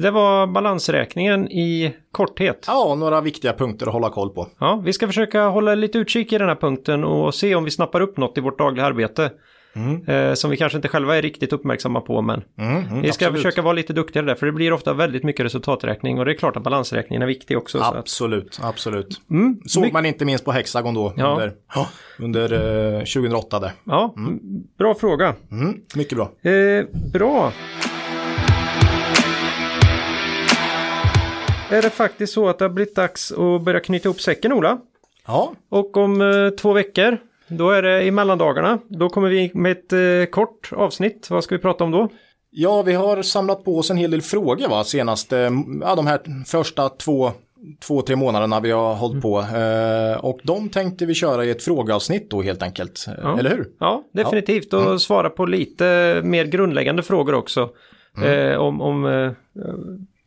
[0.03, 2.65] det var balansräkningen i korthet.
[2.67, 4.49] Ja, några viktiga punkter att hålla koll på.
[4.59, 7.71] Ja, vi ska försöka hålla lite utkik i den här punkten och se om vi
[7.71, 9.31] snappar upp något i vårt dagliga arbete.
[10.07, 13.27] Eh, som vi kanske inte själva är riktigt uppmärksamma på, men Mm, mm, vi ska
[13.27, 13.43] absolut.
[13.43, 16.35] försöka vara lite duktigare där, för det blir ofta väldigt mycket resultaträkning och det är
[16.35, 17.79] klart att balansräkningen är viktig också.
[17.79, 19.21] Så att, Absolut, absolut.
[19.31, 21.33] mm, Såg my- man inte minst på Hexagon då Ja.
[21.33, 21.53] under,
[22.19, 22.53] under
[22.97, 23.73] eh, 2008 där.
[23.85, 24.15] ja,
[24.79, 25.35] bra fråga.
[25.51, 26.51] Mm, mycket bra.
[26.53, 27.53] Eh, bra.
[31.71, 34.79] Är det faktiskt så att det har blivit dags att börja knyta ihop säcken, Ola?
[35.27, 37.19] Ja, Och om eh, två veckor,
[37.51, 38.79] då är det i mellandagarna.
[38.89, 41.31] Då kommer vi med ett eh, kort avsnitt.
[41.31, 42.09] Vad ska vi prata om då?
[42.51, 46.45] ja, vi har samlat på oss en hel del frågor va, senaste, ja, de här
[46.47, 47.33] första två,
[47.87, 49.41] två, tre månaderna vi har hållit på.
[49.41, 53.07] Eh, och de tänkte vi köra i ett frågeavsnitt då helt enkelt.
[53.23, 53.39] Ja.
[53.39, 53.69] Eller hur?
[53.81, 54.73] Ja, definitivt.
[54.73, 57.71] Och svara på lite mer grundläggande frågor också.
[58.25, 59.33] Eh, om om eh,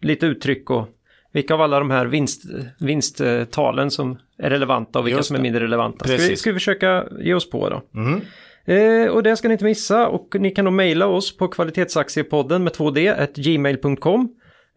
[0.01, 0.87] lite uttryck och
[1.33, 2.43] vilka av alla de här vinst,
[2.79, 5.43] vinsttalen som är relevanta och vilka Just som är det.
[5.43, 6.05] mindre relevanta.
[6.05, 7.81] Ska vi, ska vi försöka ge oss på då?
[7.99, 8.21] Mm.
[8.65, 12.63] Eh, och det ska ni inte missa och ni kan då mejla oss på kvalitetsaktiepodden
[12.63, 14.29] med 2d at gmail.com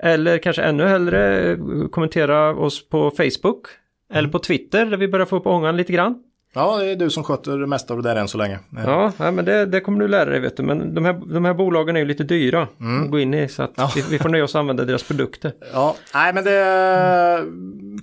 [0.03, 1.59] eller kanske ännu hellre eh,
[1.91, 3.67] kommentera oss på Facebook
[4.13, 6.23] eller på Twitter där vi börjar få upp ångan lite grann.
[6.57, 8.59] Ja, det är du som sköter det mesta av det där än så länge.
[8.85, 10.63] Ja, nej, men det, det kommer du lära dig vet du.
[10.63, 13.63] Men de här, de här bolagen är ju lite dyra att gå in i så
[13.63, 15.53] att vi, vi får nöja oss använda deras produkter.
[15.73, 17.45] Ja, nej men det är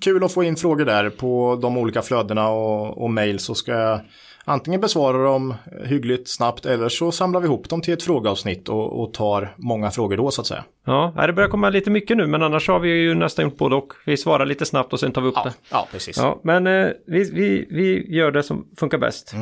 [0.02, 3.72] kul att få in frågor där på de olika flödena och, och mejl så ska
[3.72, 4.00] jag
[4.46, 5.54] antingen besvara dem
[5.86, 9.92] hyggligt snabbt eller så samlar vi ihop dem till ett frågeavsnitt och, och tar många
[9.92, 10.64] frågor då så att säga.
[10.86, 13.58] Ja, nej, det börjar komma lite mycket nu men annars har vi ju nästan gjort
[13.58, 13.94] både och.
[14.06, 15.54] Vi svarar lite snabbt och sen tar vi upp Ja, det.
[15.72, 16.18] ja precis.
[16.18, 19.34] Ja, men eh, vi, vi, vi gör det som funkar bäst.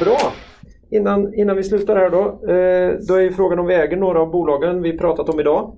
[0.00, 0.32] Bra!
[0.90, 2.20] Innan, innan vi slutar här då,
[2.52, 5.76] eh, då är ju frågan om vi äger några av bolagen vi pratat om idag.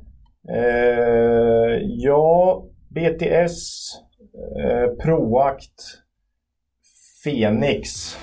[0.56, 3.80] Eh, ja, BTS,
[4.36, 5.82] eh, Proact,
[7.24, 8.16] Fenix.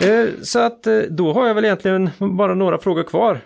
[0.00, 3.40] Eh, så att eh, då har jag väl egentligen bara några frågor kvar.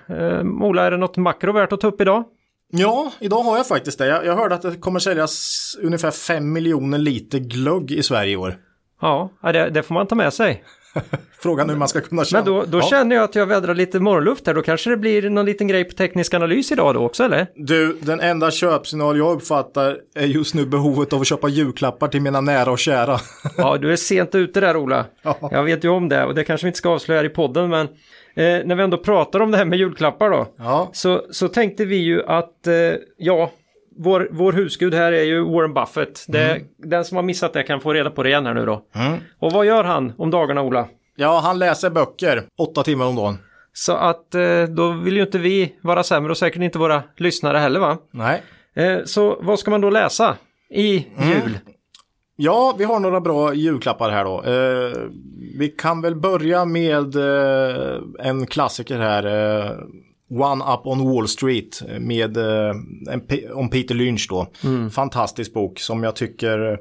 [0.63, 2.25] Ola, är det något makro värt att ta upp idag?
[2.73, 4.07] Ja, idag har jag faktiskt det.
[4.07, 8.37] Jag, jag hörde att det kommer säljas ungefär 5 miljoner liter glögg i Sverige i
[8.37, 8.55] år.
[9.01, 10.65] Ja, ja, det, det får man ta med sig.
[11.43, 12.45] Frågan hur man ska kunna känna.
[12.45, 12.83] Men då, då ja.
[12.83, 14.55] känner jag att jag vädrar lite morgonluft här.
[14.55, 17.47] Då kanske det blir någon liten grej på teknisk analys idag då också, eller?
[17.55, 22.23] Du, den enda köpsignal jag uppfattar är just nu behovet av att köpa julklappar till
[22.23, 23.19] mina nära och kära.
[23.57, 25.07] Ja, du är sent ute där Ola.
[25.23, 25.49] Ja.
[25.51, 27.87] Jag vet ju om det och det kanske vi inte ska avslöja i podden men
[28.35, 31.85] eh, när vi ändå pratar om det här med julklappar då Ja, så, så tänkte
[31.85, 32.75] vi ju att eh,
[33.17, 33.51] ja,
[34.03, 36.25] vår, vår husgud här är ju Warren Buffett.
[36.29, 38.83] Det, Den som har missat det kan få reda på det igen här nu då.
[39.39, 40.89] Och vad gör han om dagarna Ola?
[41.17, 43.39] ja han läser böcker åtta timmar om dagen.
[43.73, 47.59] Så att eh, då vill ju inte vi vara sämre och säkert inte våra lyssnare
[47.59, 47.99] heller va?
[48.11, 48.43] Nej.
[48.75, 50.37] Eh, så vad ska man då läsa
[50.71, 51.59] i jul?
[52.37, 54.43] Ja, vi har några bra julklappar här då.
[54.43, 55.11] Eh,
[55.59, 57.17] vi kan väl börja med
[58.19, 59.25] en klassiker här.
[60.31, 62.75] One Up on Wall Street med eh,
[63.55, 64.47] om Peter Lynch då.
[64.93, 66.73] Fantastisk bok som jag tycker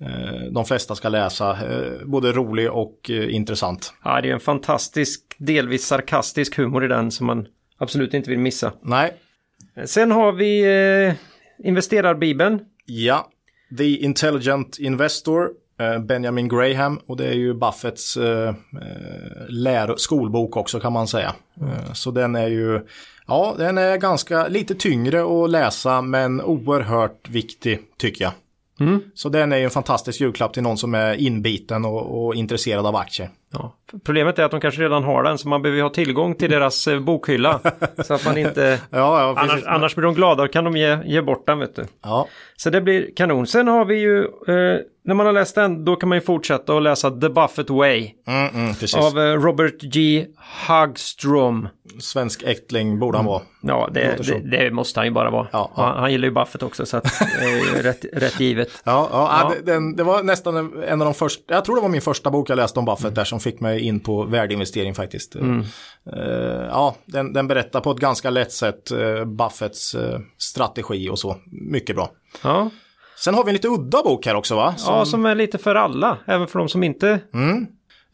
[0.00, 1.50] eh, de flesta ska läsa.
[1.50, 3.92] Eh, både rolig och intressant.
[4.04, 7.46] Ja, det är en fantastisk, delvis sarkastisk humor i den som man
[7.78, 8.72] absolut inte vill missa.
[8.82, 9.14] Nej,
[9.86, 10.60] Sen har vi
[11.08, 11.14] eh,
[11.68, 12.60] investerarbibeln.
[12.86, 13.30] ja.
[13.78, 15.48] The Intelligent Investor.
[15.78, 21.34] Eh, Benjamin Graham och det är ju Buffetts eh, eh, skolbok också kan man säga.
[21.60, 22.86] Eh, så den är ju,
[23.26, 28.32] ja den är ganska lite tyngre att läsa men oerhört viktig tycker jag.
[29.14, 32.86] Så den är ju en fantastisk julklapp till någon som är inbiten och, och intresserad
[32.86, 33.30] av aktier.
[33.52, 33.74] Ja.
[34.04, 36.86] Problemet är att de kanske redan har den så man behöver ha tillgång till deras
[36.88, 37.60] eh, bokhylla.
[38.04, 38.80] så att man inte...
[38.90, 41.76] Ja, ja, Annars, annars blir de glada och kan de ge, ge bort den vet
[41.76, 41.84] du.
[42.02, 42.26] Ja,
[42.56, 43.46] Så det blir kanon.
[43.46, 46.76] Sen har vi ju, eh, när man har läst den, då kan man ju fortsätta
[46.76, 50.26] att läsa The Buffett Way mm, mm, av eh, Robert G.
[50.82, 51.68] Hagstrom.
[52.00, 53.42] Svensk äktling borde han vara.
[53.62, 55.46] Ja, det, det, det måste han ju bara vara.
[55.52, 55.82] Ja, ja.
[55.82, 57.04] Han, han gillar ju Buffett också så att
[57.40, 58.68] det är ju rätt, rätt givet.
[58.84, 59.52] Ja, ja, Ja.
[59.54, 62.30] det- Den, det var nästan en- av de första, jag tror det var min första
[62.30, 65.36] bok jag läste om Buffett där som fick mig in på värdeinvestering faktiskt.
[65.36, 65.42] Eh,
[66.70, 71.36] ja, den, den berättar på ett ganska lätt sätt eh, Buffetts eh, strategi och så.
[71.70, 72.10] Mycket bra.
[72.42, 72.70] Ja.
[73.16, 74.74] Sen har vi en lite udda bok här också va?
[74.76, 77.20] Som, ja, som är lite för alla, även för de som inte...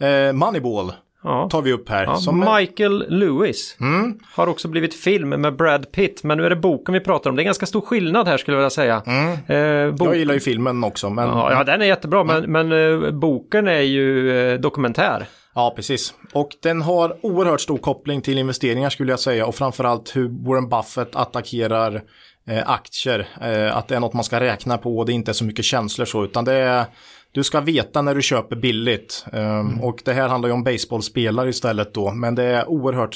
[0.01, 0.93] eh, Moneyball
[1.25, 1.49] Ja.
[1.51, 2.05] tar vi upp här.
[2.05, 2.55] Ja, som, Mm.
[2.55, 3.77] Michael Lewis
[4.35, 7.37] har också blivit film med Brad Pitt, men nu är det boken vi pratar om.
[7.37, 8.95] Det är ganska stor skillnad här skulle jag vilja säga.
[8.95, 10.01] Eh, bok...
[10.01, 10.13] Mm.
[10.13, 13.69] jag gillar ju filmen också, men ja, ja, den är jättebra, men, men eh, boken
[13.69, 15.27] är ju eh, dokumentär.
[15.55, 16.15] Ja, precis.
[16.33, 20.69] Och den har oerhört stor koppling till investeringar skulle jag säga och framförallt hur Warren
[20.69, 22.03] Buffett attackerar
[22.49, 23.29] eh, aktier.
[23.43, 25.65] Eh, att det är något man ska räkna på och det är inte så mycket
[25.65, 26.85] känslor så utan det är
[27.35, 29.27] du ska veta när du köper billigt.
[29.33, 32.11] Um, Och det här handlar ju om baseballspelare istället då.
[32.13, 33.15] Men det är oerhört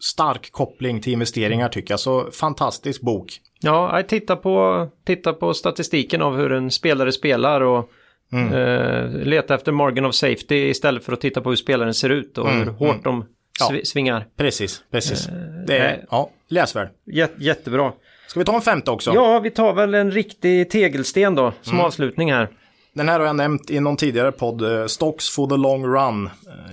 [0.00, 2.00] stark koppling till investeringar tycker jag.
[2.00, 3.32] Så fantastisk bok.
[3.60, 7.90] Ja, jag tittar på, titta på statistiken av hur en spelare spelar och
[8.32, 8.52] Mm.
[8.54, 12.38] eh, leta efter margin of safety istället för att titta på hur spelaren ser ut
[12.38, 13.26] och hur hårt de Mm,
[13.60, 13.68] Ja.
[13.70, 14.26] sv- svingar.
[14.36, 15.26] Precis, precis.
[15.26, 15.32] Det
[15.68, 15.78] nej.
[15.78, 16.88] är, ja, läsvärd.
[17.12, 17.92] Jät- jättebra.
[18.26, 19.12] Ska vi ta en femte också?
[19.14, 21.86] Ja, vi tar väl en riktig tegelsten då som Mm.
[21.86, 22.48] avslutning här.
[22.92, 26.26] Den här har jag nämnt i någon tidigare podd, eh, Stocks for the long run,
[26.26, 26.30] eh,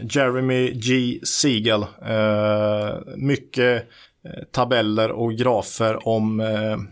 [0.09, 1.19] Jeremy G.
[1.23, 1.81] Siegel.
[1.81, 3.87] Eh, mycket
[4.51, 6.39] tabeller och grafer om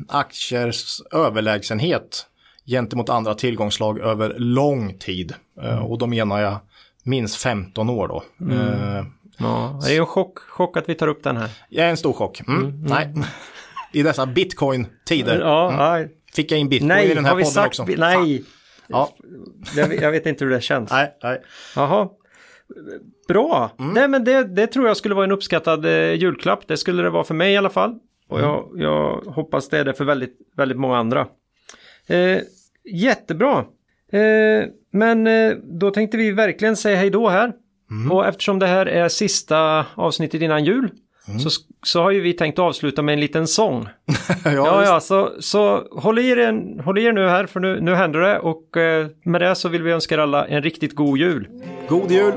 [0.08, 2.26] aktiers överlägsenhet
[2.66, 5.34] gentemot andra tillgångslag över lång tid.
[5.64, 6.58] Eh, och då menar jag
[7.04, 8.24] minst 15 år då.
[8.54, 9.06] Eh,
[9.38, 11.50] Ja, det är en chock, chock att vi tar upp den här.
[11.72, 12.42] är en stor chock.
[12.48, 13.14] Mm, Nej,
[13.92, 17.68] i dessa bitcoin-tider Ja, nej, fick jag in bitcoin nej i den här podden sagt?
[17.68, 17.84] också.
[17.84, 18.46] vi- Fan.
[18.88, 19.10] Ja,
[19.76, 20.92] jag, jag vet inte hur det känns.
[20.92, 21.42] nej, nej.
[21.76, 22.10] Jaha.
[23.28, 23.72] Bra.
[23.80, 23.94] Mm.
[23.94, 26.68] Nej men det, det tror jag skulle vara en uppskattad eh, julklapp.
[26.68, 28.00] Det skulle det vara för mig i alla fall.
[28.28, 31.28] Och jag, jag hoppas det är det för väldigt, väldigt många andra.
[32.08, 32.40] Eh,
[32.84, 33.66] jättebra!
[34.12, 37.54] Eh, men eh, då tänkte vi verkligen säga hej då här.
[38.12, 40.90] Och eftersom det här är sista avsnittet innan jul
[41.26, 41.50] så,
[41.84, 43.88] så har ju vi tänkt avsluta med en liten sång.
[44.46, 47.96] Ja, ja, så, så håll, i er, håll i er nu här för nu, nu
[47.96, 48.40] händer det.
[48.40, 51.48] Och eh, med det så vill vi önska er alla en riktigt god jul.
[51.90, 52.34] God jul!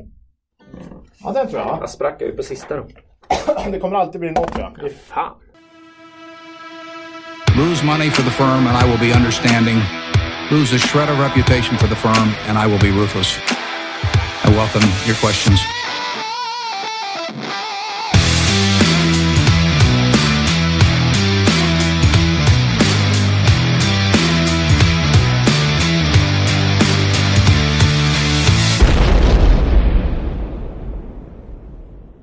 [1.25, 1.79] Ja, den tror jag.
[1.81, 2.83] Jag sprack ju på sista då.
[3.73, 4.73] Det kommer alltid bli något tror jag.
[4.93, 5.35] Fan.
[7.59, 9.79] Lose money for the firm and I will be understanding.
[10.51, 13.58] Lose a shred of reputation for the firm and I will be ruthless.
[14.45, 15.78] I welcome your questions.